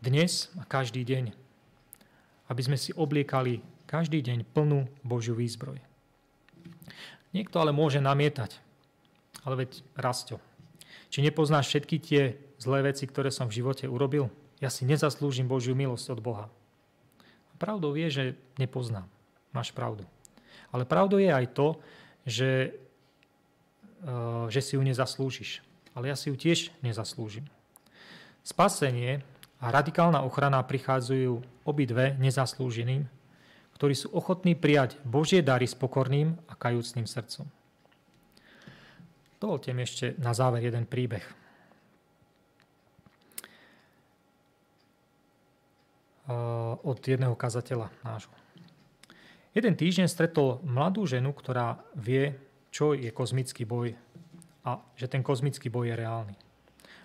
dnes 0.00 0.48
a 0.56 0.64
každý 0.64 1.04
deň. 1.04 1.45
Aby 2.46 2.62
sme 2.62 2.78
si 2.78 2.94
obliekali 2.94 3.62
každý 3.86 4.22
deň 4.22 4.46
plnú 4.54 4.86
Božiu 5.02 5.34
výzbroj. 5.34 5.78
Niekto 7.34 7.60
ale 7.60 7.74
môže 7.74 8.00
namietať, 8.00 8.58
ale 9.44 9.66
veď 9.66 9.84
Rasto, 9.98 10.40
či 11.10 11.22
nepoznáš 11.22 11.68
všetky 11.70 11.96
tie 12.00 12.22
zlé 12.56 12.86
veci, 12.86 13.04
ktoré 13.04 13.28
som 13.28 13.46
v 13.50 13.62
živote 13.62 13.84
urobil? 13.86 14.32
Ja 14.58 14.72
si 14.72 14.88
nezaslúžim 14.88 15.44
Božiu 15.46 15.76
milosť 15.76 16.16
od 16.16 16.20
Boha. 16.24 16.46
Pravdou 17.56 17.96
je, 17.96 18.08
že 18.08 18.24
nepoznám. 18.60 19.08
Máš 19.52 19.72
pravdu. 19.72 20.04
Ale 20.72 20.84
pravdou 20.84 21.16
je 21.16 21.32
aj 21.32 21.46
to, 21.56 21.68
že, 22.28 22.76
uh, 24.04 24.48
že 24.52 24.60
si 24.60 24.76
ju 24.76 24.82
nezaslúžiš. 24.84 25.64
Ale 25.96 26.12
ja 26.12 26.16
si 26.16 26.28
ju 26.28 26.36
tiež 26.36 26.68
nezaslúžim. 26.84 27.48
Spasenie 28.44 29.24
a 29.60 29.72
radikálna 29.72 30.22
ochrana 30.22 30.60
prichádzajú 30.60 31.64
obidve 31.64 32.16
nezaslúženým, 32.20 33.08
ktorí 33.76 33.94
sú 33.96 34.12
ochotní 34.12 34.56
prijať 34.56 35.00
Božie 35.04 35.40
dary 35.44 35.68
s 35.68 35.76
pokorným 35.76 36.36
a 36.48 36.54
kajúcným 36.56 37.04
srdcom. 37.04 37.48
Dovolte 39.36 39.72
mi 39.76 39.84
ešte 39.84 40.16
na 40.16 40.32
záver 40.32 40.64
jeden 40.64 40.88
príbeh. 40.88 41.46
od 46.82 46.98
jedného 46.98 47.38
kazateľa 47.38 47.90
nášho. 48.02 48.34
Jeden 49.54 49.78
týždeň 49.78 50.10
stretol 50.10 50.60
mladú 50.66 51.06
ženu, 51.06 51.32
ktorá 51.32 51.80
vie, 51.96 52.36
čo 52.68 52.92
je 52.92 53.08
kozmický 53.08 53.64
boj 53.64 53.96
a 54.66 54.82
že 54.98 55.06
ten 55.08 55.22
kozmický 55.22 55.70
boj 55.70 55.94
je 55.94 55.96
reálny. 55.96 56.34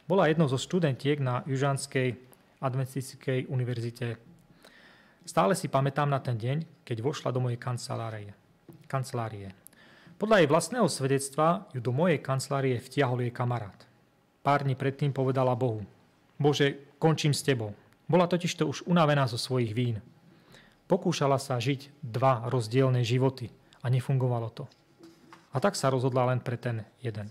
Bola 0.09 0.27
jednou 0.27 0.49
zo 0.49 0.59
študentiek 0.59 1.21
na 1.21 1.45
Južanskej 1.47 2.30
adventistickej 2.61 3.49
univerzite. 3.49 4.21
Stále 5.25 5.57
si 5.57 5.67
pamätám 5.67 6.09
na 6.09 6.21
ten 6.21 6.37
deň, 6.37 6.85
keď 6.85 6.97
vošla 7.01 7.33
do 7.33 7.41
mojej 7.41 7.57
kancelárie. 7.57 8.33
kancelárie. 8.85 9.53
Podľa 10.21 10.45
jej 10.45 10.49
vlastného 10.49 10.85
svedectva 10.85 11.65
ju 11.73 11.81
do 11.81 11.89
mojej 11.89 12.21
kancelárie 12.21 12.77
vtiahol 12.77 13.25
jej 13.25 13.33
kamarát. 13.33 13.89
Pár 14.45 14.61
dní 14.61 14.77
predtým 14.77 15.09
povedala 15.09 15.57
Bohu, 15.57 15.81
Bože, 16.37 16.97
končím 16.97 17.33
s 17.33 17.45
tebou. 17.45 17.73
Bola 18.09 18.25
totižto 18.25 18.65
už 18.65 18.85
unavená 18.89 19.29
zo 19.29 19.37
svojich 19.37 19.73
vín. 19.73 20.01
Pokúšala 20.89 21.37
sa 21.37 21.61
žiť 21.61 21.93
dva 22.01 22.49
rozdielne 22.49 23.05
životy 23.05 23.53
a 23.81 23.87
nefungovalo 23.89 24.49
to. 24.49 24.65
A 25.53 25.61
tak 25.61 25.77
sa 25.77 25.93
rozhodla 25.93 26.33
len 26.33 26.41
pre 26.41 26.57
ten 26.57 26.83
jeden. 26.99 27.29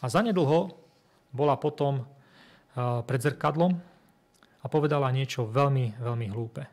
A 0.00 0.06
zanedlho 0.06 0.76
bola 1.32 1.56
potom 1.56 2.04
pred 3.08 3.20
zrkadlom 3.20 3.80
a 4.60 4.66
povedala 4.68 5.08
niečo 5.12 5.48
veľmi, 5.48 6.00
veľmi 6.00 6.26
hlúpe. 6.32 6.68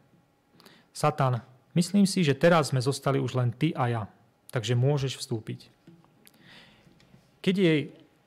Satan, 0.91 1.39
myslím 1.73 2.03
si, 2.03 2.21
že 2.25 2.35
teraz 2.35 2.73
sme 2.75 2.83
zostali 2.83 3.21
už 3.21 3.37
len 3.39 3.53
ty 3.55 3.71
a 3.73 3.87
ja, 3.87 4.03
takže 4.51 4.75
môžeš 4.75 5.19
vstúpiť. 5.19 5.71
Keď 7.39 7.55
jej 7.55 7.81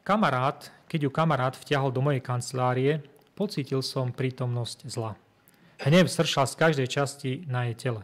kamarát, 0.06 0.70
keď 0.88 1.06
ju 1.06 1.10
kamarát 1.12 1.54
vtiahol 1.54 1.92
do 1.92 2.00
mojej 2.00 2.22
kancelárie, 2.24 3.04
pocítil 3.36 3.84
som 3.84 4.14
prítomnosť 4.14 4.88
zla. 4.88 5.18
Hnev 5.80 6.08
sršal 6.08 6.46
z 6.48 6.54
každej 6.56 6.88
časti 6.88 7.30
na 7.48 7.68
jej 7.68 7.76
tele. 7.76 8.02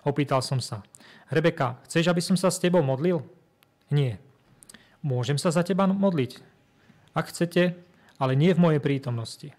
Opýtal 0.00 0.40
som 0.40 0.62
sa, 0.64 0.80
Rebeka, 1.30 1.78
chceš, 1.86 2.10
aby 2.10 2.18
som 2.18 2.34
sa 2.34 2.50
s 2.50 2.58
tebou 2.58 2.82
modlil? 2.82 3.22
Nie. 3.86 4.18
Môžem 4.98 5.38
sa 5.38 5.54
za 5.54 5.62
teba 5.62 5.86
modliť? 5.86 6.42
Ak 7.14 7.30
chcete, 7.30 7.78
ale 8.18 8.34
nie 8.34 8.50
v 8.50 8.58
mojej 8.58 8.82
prítomnosti. 8.82 9.54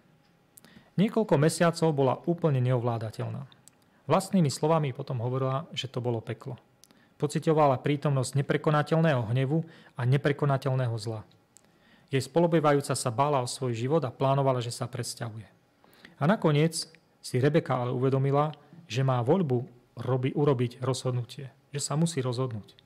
Niekoľko 1.01 1.33
mesiacov 1.41 1.89
bola 1.97 2.21
úplne 2.29 2.61
neovládateľná. 2.61 3.49
Vlastnými 4.05 4.53
slovami 4.53 4.93
potom 4.93 5.17
hovorila, 5.25 5.65
že 5.73 5.89
to 5.89 5.97
bolo 5.97 6.21
peklo. 6.21 6.61
Pocitovala 7.17 7.81
prítomnosť 7.81 8.37
neprekonateľného 8.37 9.25
hnevu 9.33 9.65
a 9.97 10.05
neprekonateľného 10.05 10.93
zla. 11.01 11.25
Jej 12.13 12.29
spolobývajúca 12.29 12.93
sa 12.93 13.09
bála 13.09 13.41
o 13.41 13.49
svoj 13.49 13.73
život 13.73 14.03
a 14.05 14.13
plánovala, 14.13 14.61
že 14.61 14.69
sa 14.69 14.85
presťahuje. 14.85 15.49
A 16.21 16.23
nakoniec 16.29 16.85
si 17.17 17.35
Rebeka 17.41 17.81
ale 17.81 17.89
uvedomila, 17.97 18.53
že 18.85 19.01
má 19.01 19.25
voľbu 19.25 19.65
robi, 20.05 20.29
urobiť 20.37 20.85
rozhodnutie. 20.85 21.49
Že 21.73 21.81
sa 21.81 21.93
musí 21.97 22.21
rozhodnúť. 22.21 22.77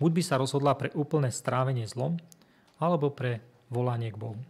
Buď 0.00 0.10
by 0.14 0.22
sa 0.24 0.40
rozhodla 0.40 0.72
pre 0.72 0.88
úplné 0.96 1.28
strávenie 1.28 1.84
zlom, 1.84 2.16
alebo 2.80 3.12
pre 3.12 3.44
volanie 3.68 4.08
k 4.08 4.16
Bohu. 4.16 4.40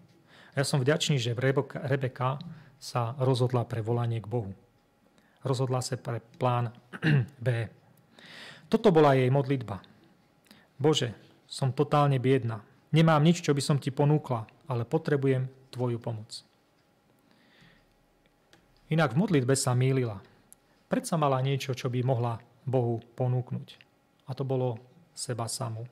Ja 0.55 0.63
som 0.63 0.79
vďačný, 0.79 1.19
že 1.19 1.35
Rebeka, 1.35 2.39
sa 2.85 3.17
rozhodla 3.17 3.65
pre 3.65 3.81
volanie 3.81 4.21
k 4.21 4.29
Bohu. 4.29 4.53
Rozhodla 5.41 5.81
sa 5.81 5.97
pre 5.97 6.21
plán 6.37 6.69
B. 7.45 7.49
Toto 8.69 8.93
bola 8.93 9.17
jej 9.17 9.33
modlitba. 9.33 9.81
Bože, 10.77 11.17
som 11.49 11.73
totálne 11.73 12.21
biedna. 12.21 12.61
Nemám 12.93 13.25
nič, 13.25 13.41
čo 13.41 13.57
by 13.57 13.63
som 13.65 13.81
ti 13.81 13.89
ponúkla, 13.89 14.45
ale 14.69 14.85
potrebujem 14.85 15.49
tvoju 15.73 15.97
pomoc. 15.97 16.45
Inak 18.93 19.17
v 19.17 19.21
modlitbe 19.25 19.57
sa 19.57 19.73
mýlila. 19.73 20.21
Predsa 20.87 21.17
mala 21.17 21.41
niečo, 21.41 21.73
čo 21.73 21.89
by 21.89 22.05
mohla 22.05 22.37
Bohu 22.69 23.01
ponúknuť. 23.17 23.81
A 24.29 24.37
to 24.37 24.45
bolo 24.45 24.77
seba 25.17 25.49
samú. 25.49 25.89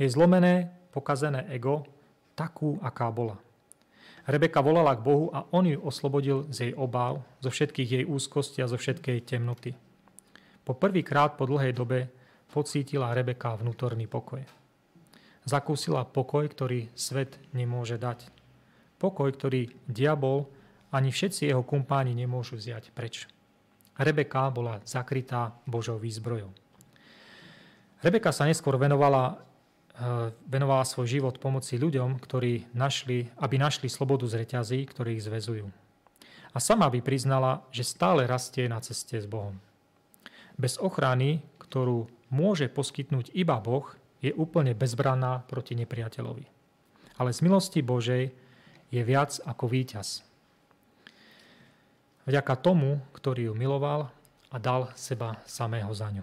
Jej 0.00 0.16
zlomené, 0.16 0.72
pokazené 0.96 1.44
ego, 1.52 1.84
takú, 2.32 2.80
aká 2.80 3.12
bola. 3.12 3.36
Rebeka 4.22 4.62
volala 4.62 4.94
k 4.94 5.02
Bohu 5.02 5.34
a 5.34 5.42
on 5.50 5.66
ju 5.66 5.82
oslobodil 5.82 6.46
z 6.54 6.70
jej 6.70 6.72
obáv, 6.78 7.26
zo 7.42 7.50
všetkých 7.50 7.88
jej 7.90 8.04
úzkosti 8.06 8.62
a 8.62 8.70
zo 8.70 8.78
všetkej 8.78 9.26
temnoty. 9.26 9.74
Po 10.62 10.78
prvýkrát 10.78 11.34
po 11.34 11.50
dlhej 11.50 11.74
dobe 11.74 12.06
pocítila 12.54 13.10
Rebeka 13.10 13.58
vnútorný 13.58 14.06
pokoj. 14.06 14.46
Zakúsila 15.42 16.06
pokoj, 16.06 16.46
ktorý 16.46 16.86
svet 16.94 17.34
nemôže 17.50 17.98
dať. 17.98 18.30
Pokoj, 19.02 19.26
ktorý 19.34 19.74
diabol 19.90 20.46
ani 20.94 21.10
všetci 21.10 21.50
jeho 21.50 21.66
kumpáni 21.66 22.14
nemôžu 22.14 22.54
vziať 22.54 22.94
preč. 22.94 23.26
Rebeka 23.98 24.46
bola 24.54 24.78
zakrytá 24.86 25.50
Božou 25.66 25.98
výzbrojou. 25.98 26.54
Rebeka 28.02 28.30
sa 28.30 28.46
neskôr 28.46 28.78
venovala, 28.78 29.42
venovala 30.48 30.88
svoj 30.88 31.20
život 31.20 31.36
pomoci 31.36 31.76
ľuďom, 31.76 32.16
ktorí 32.18 32.72
našli, 32.72 33.28
aby 33.36 33.60
našli 33.60 33.92
slobodu 33.92 34.24
z 34.24 34.42
reťazí, 34.44 34.80
ktorí 34.88 35.20
ich 35.20 35.26
zväzujú. 35.28 35.68
A 36.52 36.58
sama 36.60 36.88
by 36.92 37.00
priznala, 37.00 37.64
že 37.72 37.84
stále 37.84 38.28
rastie 38.28 38.68
na 38.68 38.80
ceste 38.80 39.16
s 39.16 39.24
Bohom. 39.28 39.56
Bez 40.60 40.76
ochrany, 40.76 41.40
ktorú 41.60 42.08
môže 42.28 42.68
poskytnúť 42.68 43.32
iba 43.32 43.56
Boh, 43.56 43.88
je 44.20 44.30
úplne 44.36 44.76
bezbranná 44.76 45.42
proti 45.48 45.74
nepriateľovi. 45.74 46.44
Ale 47.16 47.30
z 47.32 47.40
milosti 47.44 47.80
Božej 47.80 48.30
je 48.92 49.02
viac 49.02 49.40
ako 49.48 49.66
víťaz. 49.66 50.24
Vďaka 52.28 52.54
tomu, 52.60 53.02
ktorý 53.16 53.50
ju 53.50 53.54
miloval 53.56 54.12
a 54.52 54.56
dal 54.60 54.92
seba 54.94 55.40
samého 55.48 55.90
za 55.90 56.12
ňu. 56.12 56.22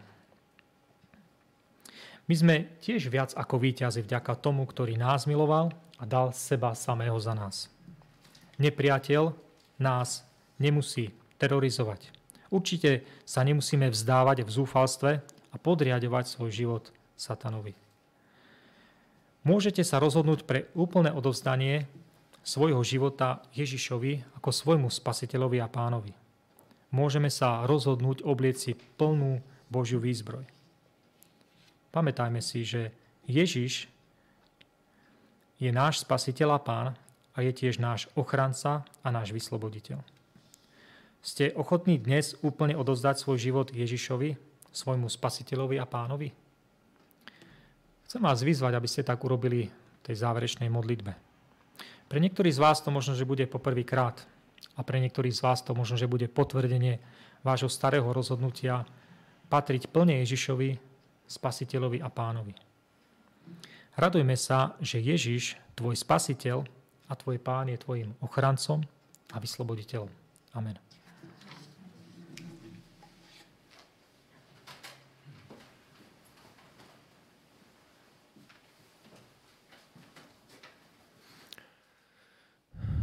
My 2.29 2.35
sme 2.37 2.55
tiež 2.85 3.09
viac 3.09 3.33
ako 3.33 3.57
víťazi 3.57 4.05
vďaka 4.05 4.37
tomu, 4.37 4.61
ktorý 4.69 5.01
nás 5.01 5.25
miloval 5.25 5.73
a 5.97 6.05
dal 6.05 6.29
seba 6.29 6.77
samého 6.77 7.17
za 7.17 7.33
nás. 7.33 7.73
Nepriateľ 8.61 9.33
nás 9.81 10.21
nemusí 10.61 11.09
terorizovať. 11.41 12.13
Určite 12.53 13.01
sa 13.25 13.41
nemusíme 13.41 13.89
vzdávať 13.89 14.45
v 14.45 14.53
zúfalstve 14.53 15.11
a 15.25 15.55
podriadovať 15.57 16.29
svoj 16.29 16.53
život 16.53 16.83
satanovi. 17.17 17.73
Môžete 19.41 19.81
sa 19.81 19.97
rozhodnúť 19.97 20.45
pre 20.45 20.69
úplné 20.77 21.09
odovzdanie 21.09 21.89
svojho 22.45 22.85
života 22.85 23.41
Ježišovi 23.57 24.37
ako 24.37 24.53
svojmu 24.53 24.93
spasiteľovi 24.93 25.57
a 25.65 25.71
pánovi. 25.71 26.13
Môžeme 26.93 27.33
sa 27.33 27.65
rozhodnúť 27.65 28.21
oblieť 28.21 28.55
si 28.57 28.71
plnú 28.77 29.41
Božiu 29.73 29.97
výzbroj. 29.97 30.59
Pamätajme 31.89 32.38
si, 32.38 32.62
že 32.62 32.93
Ježiš 33.25 33.89
je 35.58 35.69
náš 35.73 36.06
spasiteľ 36.06 36.49
a 36.56 36.60
pán 36.62 36.88
a 37.34 37.41
je 37.41 37.49
tiež 37.49 37.82
náš 37.82 38.06
ochranca 38.13 38.86
a 39.02 39.08
náš 39.10 39.34
vysloboditeľ. 39.34 39.97
Ste 41.19 41.52
ochotní 41.58 41.99
dnes 41.99 42.38
úplne 42.45 42.78
odozdať 42.78 43.19
svoj 43.19 43.38
život 43.41 43.67
Ježišovi, 43.73 44.38
svojmu 44.69 45.10
spasiteľovi 45.10 45.82
a 45.82 45.89
pánovi? 45.89 46.30
Chcem 48.06 48.21
vás 48.21 48.45
vyzvať, 48.45 48.73
aby 48.78 48.88
ste 48.88 49.02
tak 49.02 49.25
urobili 49.25 49.67
v 49.69 50.02
tej 50.06 50.15
záverečnej 50.21 50.69
modlitbe. 50.69 51.12
Pre 52.10 52.19
niektorých 52.21 52.56
z 52.58 52.62
vás 52.62 52.82
to 52.82 52.89
možno, 52.89 53.13
že 53.13 53.28
bude 53.28 53.45
poprvýkrát 53.45 54.25
a 54.78 54.82
pre 54.82 54.97
niektorých 55.02 55.36
z 55.36 55.41
vás 55.41 55.62
to 55.62 55.78
možno, 55.78 55.97
že 55.97 56.10
bude 56.10 56.25
potvrdenie 56.30 57.02
vášho 57.45 57.69
starého 57.69 58.10
rozhodnutia 58.10 58.86
patriť 59.49 59.89
plne 59.93 60.21
Ježišovi, 60.25 60.88
spasiteľovi 61.29 62.01
a 62.01 62.09
pánovi. 62.09 62.57
Radujme 63.93 64.33
sa, 64.33 64.73
že 64.81 64.97
Ježiš, 64.97 65.53
tvoj 65.77 65.93
spasiteľ 65.93 66.65
a 67.09 67.13
tvoj 67.13 67.37
pán 67.37 67.69
je 67.69 67.77
tvojim 67.77 68.17
ochrancom 68.25 68.81
a 69.29 69.37
vysloboditeľom. 69.37 70.09
Amen. 70.57 70.75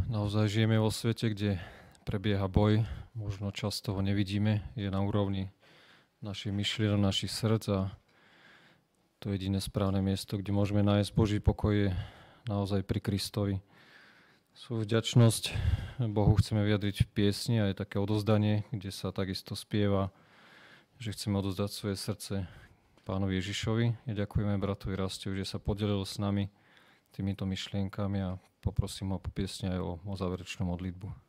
Naozaj 0.07 0.49
žijeme 0.49 0.81
vo 0.81 0.91
svete, 0.91 1.31
kde 1.31 1.61
prebieha 2.03 2.47
boj, 2.47 2.83
možno 3.15 3.51
často 3.51 3.93
ho 3.95 4.01
nevidíme, 4.01 4.63
je 4.75 4.89
na 4.89 5.03
úrovni 5.03 5.51
našich 6.25 6.51
myšlienok, 6.51 6.99
našich 6.99 7.31
srdc 7.31 7.65
a 7.69 7.79
to 9.17 9.33
jediné 9.33 9.57
správne 9.57 9.97
miesto, 10.05 10.37
kde 10.37 10.53
môžeme 10.53 10.85
nájsť 10.85 11.09
Boží 11.17 11.37
pokoj 11.41 11.73
je 11.73 11.89
naozaj 12.45 12.85
pri 12.85 13.01
Kristovi. 13.01 13.55
Svoju 14.53 14.85
vďačnosť 14.85 15.43
Bohu 16.13 16.33
chceme 16.37 16.61
vyjadriť 16.65 17.05
v 17.05 17.11
piesni 17.13 17.57
a 17.61 17.69
je 17.69 17.77
také 17.77 17.97
odozdanie, 17.97 18.65
kde 18.69 18.93
sa 18.93 19.09
takisto 19.09 19.57
spieva, 19.57 20.13
že 21.01 21.13
chceme 21.13 21.37
odozdať 21.41 21.69
svoje 21.73 21.97
srdce 21.97 22.33
pánovi 23.05 23.41
Ježišovi. 23.41 23.85
Ja 24.09 24.13
ďakujeme 24.25 24.57
bratovi 24.61 24.93
Rastiu, 24.97 25.33
že 25.33 25.49
sa 25.49 25.57
podelil 25.57 26.01
s 26.05 26.21
nami 26.21 26.49
týmito 27.13 27.45
myšlienkami 27.49 28.19
a 28.21 28.37
poprosím 28.61 29.13
ho 29.13 29.21
po 29.21 29.33
piesne 29.33 29.77
aj 29.77 29.81
o, 29.81 29.91
o 29.97 30.13
záverečnú 30.13 30.69
modlitbu. 30.69 31.26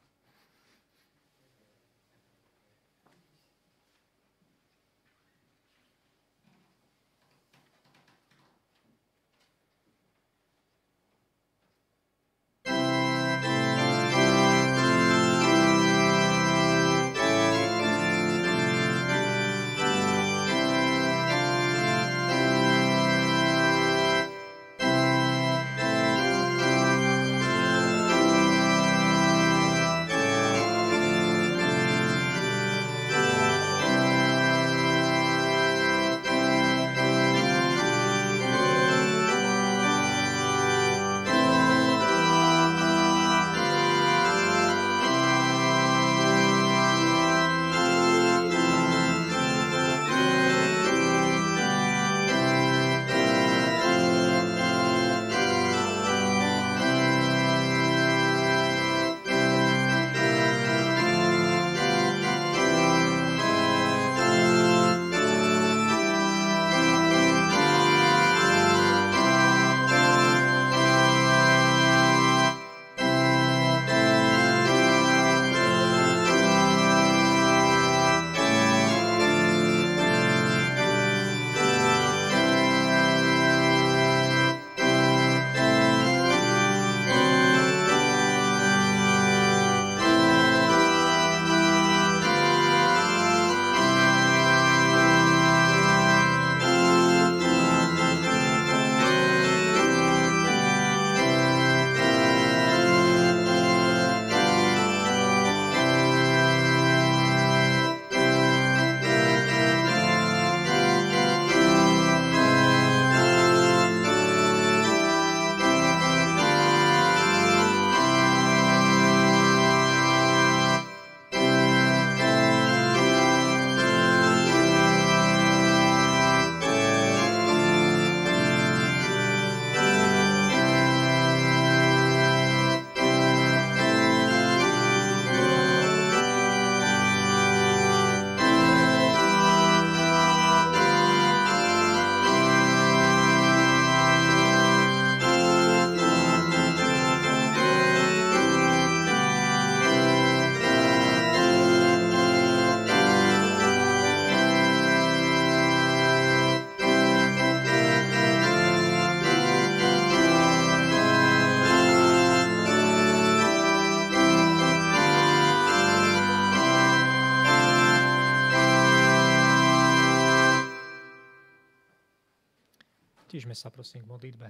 Tížme 173.49 173.65
sa 173.65 173.73
prosím 173.73 174.05
k 174.05 174.13
modlitbe. 174.13 174.49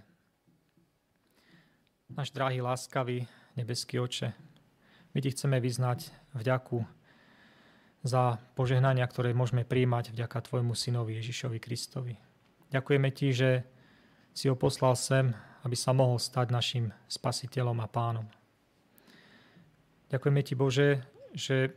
Náš 2.18 2.34
drahý, 2.34 2.58
láskavý, 2.58 3.30
nebeský 3.54 4.02
oče, 4.02 4.34
my 5.14 5.18
ti 5.22 5.30
chceme 5.30 5.62
vyznať 5.62 6.10
vďaku 6.34 6.82
za 8.02 8.42
požehnania, 8.58 9.06
ktoré 9.06 9.38
môžeme 9.38 9.62
príjmať 9.62 10.10
vďaka 10.18 10.50
tvojmu 10.50 10.74
synovi 10.74 11.14
Ježišovi 11.14 11.62
Kristovi. 11.62 12.18
Ďakujeme 12.74 13.14
ti, 13.14 13.30
že 13.30 13.62
si 14.34 14.50
ho 14.50 14.58
poslal 14.58 14.98
sem, 14.98 15.30
aby 15.62 15.78
sa 15.78 15.94
mohol 15.94 16.18
stať 16.18 16.50
našim 16.50 16.90
spasiteľom 17.06 17.78
a 17.78 17.86
pánom. 17.86 18.26
Ďakujeme 20.10 20.42
ti, 20.42 20.58
Bože, 20.58 21.06
že 21.38 21.70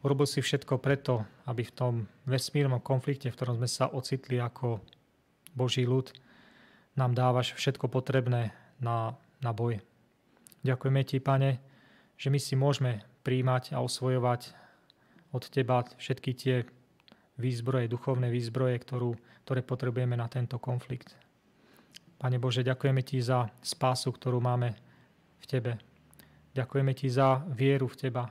urobil 0.00 0.24
si 0.24 0.40
všetko 0.40 0.80
preto, 0.80 1.28
aby 1.44 1.68
v 1.68 1.76
tom 1.76 1.94
vesmírnom 2.24 2.80
konflikte, 2.80 3.28
v 3.28 3.36
ktorom 3.36 3.60
sme 3.60 3.68
sa 3.68 3.92
ocitli 3.92 4.40
ako 4.40 4.80
Boží 5.52 5.84
ľud, 5.84 6.08
nám 6.98 7.14
dávaš 7.14 7.54
všetko 7.54 7.86
potrebné 7.86 8.50
na, 8.82 9.14
na 9.38 9.54
boj. 9.54 9.78
Ďakujeme 10.66 11.06
Ti, 11.06 11.22
Pane, 11.22 11.50
že 12.18 12.28
my 12.34 12.42
si 12.42 12.58
môžeme 12.58 13.06
príjmať 13.22 13.78
a 13.78 13.78
osvojovať 13.78 14.50
od 15.30 15.42
Teba 15.46 15.86
všetky 15.94 16.30
tie 16.34 16.66
výzbroje, 17.38 17.86
duchovné 17.86 18.26
výzbroje, 18.26 18.82
ktorú, 18.82 19.14
ktoré 19.46 19.62
potrebujeme 19.62 20.18
na 20.18 20.26
tento 20.26 20.58
konflikt. 20.58 21.14
Pane 22.18 22.42
Bože, 22.42 22.66
ďakujeme 22.66 23.06
Ti 23.06 23.22
za 23.22 23.46
spásu, 23.62 24.10
ktorú 24.10 24.42
máme 24.42 24.74
v 25.38 25.44
Tebe. 25.46 25.72
Ďakujeme 26.58 26.92
Ti 26.98 27.06
za 27.06 27.46
vieru 27.46 27.86
v 27.86 27.94
Teba, 27.94 28.26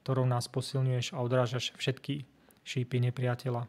ktorou 0.00 0.24
nás 0.24 0.48
posilňuješ 0.48 1.12
a 1.12 1.20
odrážaš 1.20 1.76
všetky 1.76 2.24
šípy 2.64 2.96
nepriateľa. 3.12 3.68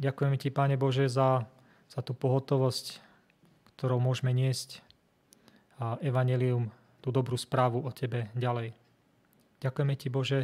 Ďakujeme 0.00 0.36
Ti, 0.40 0.48
Pane 0.48 0.80
Bože, 0.80 1.04
za 1.12 1.44
za 1.92 2.00
tú 2.00 2.16
pohotovosť, 2.16 3.04
ktorou 3.76 4.00
môžeme 4.00 4.32
niesť 4.32 4.80
a 5.76 6.00
evanelium, 6.00 6.72
tú 7.04 7.12
dobrú 7.12 7.36
správu 7.36 7.84
o 7.84 7.90
Tebe 7.92 8.32
ďalej. 8.32 8.72
Ďakujeme 9.60 9.94
Ti, 10.00 10.08
Bože, 10.08 10.40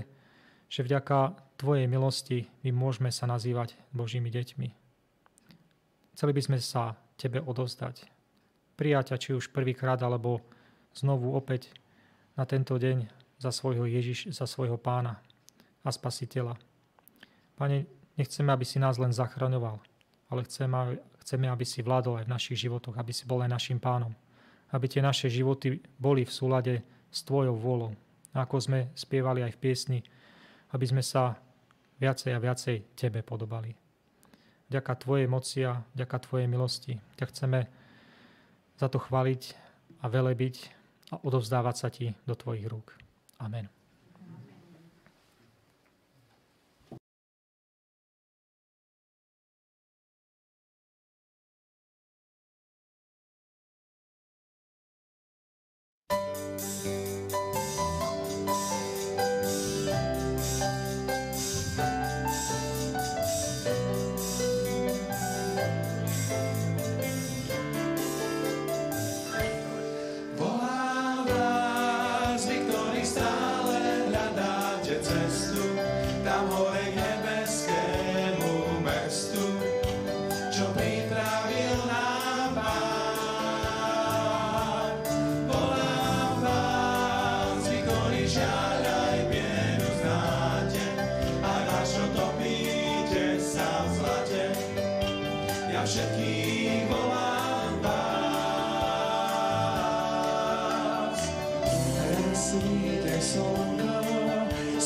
že 0.68 0.84
vďaka 0.84 1.48
Tvojej 1.58 1.90
milosti 1.90 2.46
my 2.62 2.70
môžeme 2.70 3.10
sa 3.10 3.26
nazývať 3.26 3.74
Božími 3.90 4.30
deťmi. 4.30 4.68
Chceli 6.14 6.32
by 6.36 6.42
sme 6.44 6.58
sa 6.60 6.94
Tebe 7.18 7.42
odovzdať. 7.42 8.06
Prijať 8.78 9.18
či 9.18 9.34
už 9.34 9.50
prvýkrát, 9.50 9.98
alebo 10.04 10.38
znovu 10.94 11.34
opäť 11.34 11.74
na 12.38 12.46
tento 12.46 12.78
deň 12.78 13.10
za 13.42 13.50
svojho 13.50 13.90
Ježiš, 13.90 14.30
za 14.30 14.46
svojho 14.46 14.78
pána 14.78 15.18
a 15.82 15.90
spasiteľa. 15.90 16.54
Pane, 17.58 17.90
nechceme, 18.14 18.54
aby 18.54 18.62
si 18.62 18.78
nás 18.78 18.98
len 19.02 19.10
zachraňoval, 19.10 19.82
ale 20.30 20.46
chceme, 20.46 21.02
Chceme, 21.28 21.44
aby 21.44 21.60
si 21.60 21.84
vládol 21.84 22.24
aj 22.24 22.24
v 22.24 22.32
našich 22.32 22.64
životoch, 22.64 22.96
aby 22.96 23.12
si 23.12 23.28
bol 23.28 23.44
aj 23.44 23.52
našim 23.52 23.76
pánom. 23.76 24.16
Aby 24.72 24.88
tie 24.88 25.04
naše 25.04 25.28
životy 25.28 25.76
boli 26.00 26.24
v 26.24 26.32
súlade 26.32 26.80
s 27.12 27.20
Tvojou 27.20 27.52
vôľou. 27.52 27.92
Ako 28.32 28.56
sme 28.56 28.88
spievali 28.96 29.44
aj 29.44 29.52
v 29.52 29.60
piesni, 29.60 30.00
aby 30.72 30.88
sme 30.88 31.04
sa 31.04 31.36
viacej 32.00 32.32
a 32.32 32.40
viacej 32.40 32.96
Tebe 32.96 33.20
podobali. 33.20 33.76
Ďaka 34.72 35.04
Tvojej 35.04 35.28
moci 35.28 35.68
a 35.68 35.84
ďaka 35.92 36.16
Tvojej 36.16 36.48
milosti 36.48 36.96
ťa 37.20 37.28
chceme 37.28 37.68
za 38.80 38.88
to 38.88 38.96
chváliť 38.96 39.52
a 40.00 40.08
velebiť 40.08 40.56
a 41.12 41.20
odovzdávať 41.20 41.76
sa 41.76 41.92
Ti 41.92 42.16
do 42.24 42.32
Tvojich 42.32 42.64
rúk. 42.72 42.96
Amen. 43.36 43.77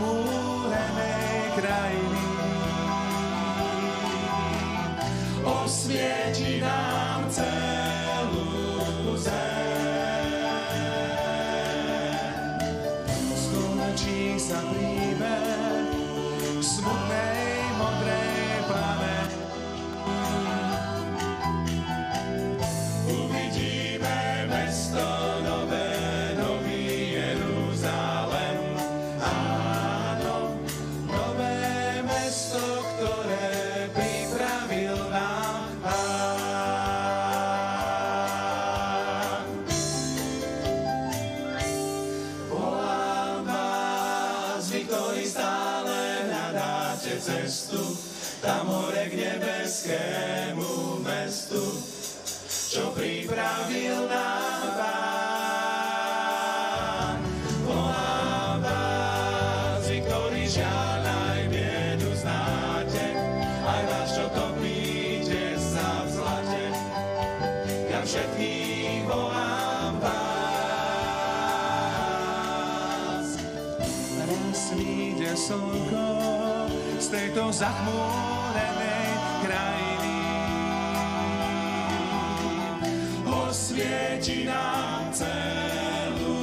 chmurnej 0.00 1.50
krainy. 1.56 2.20
Oświeci 5.44 6.60
nam 6.60 7.30
cel. 7.30 7.89
Vyjde 74.70 75.34
slnko 75.34 76.06
z 77.02 77.06
tejto 77.10 77.50
zachmúrenej 77.50 79.10
krajiny. 79.42 80.18
Osvieti 83.26 84.46
nám 84.46 85.10
celú 85.10 86.38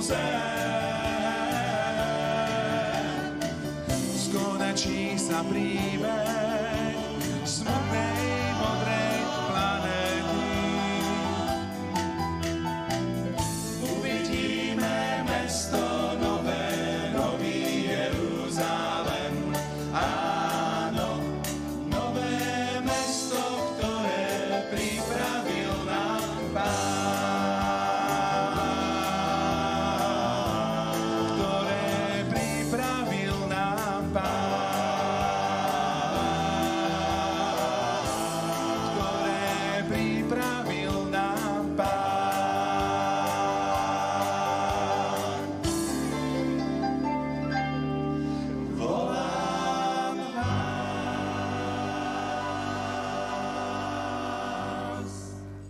zem. 0.00 0.56
Skonečí 4.16 5.20
sa 5.20 5.44
príbeh 5.44 6.47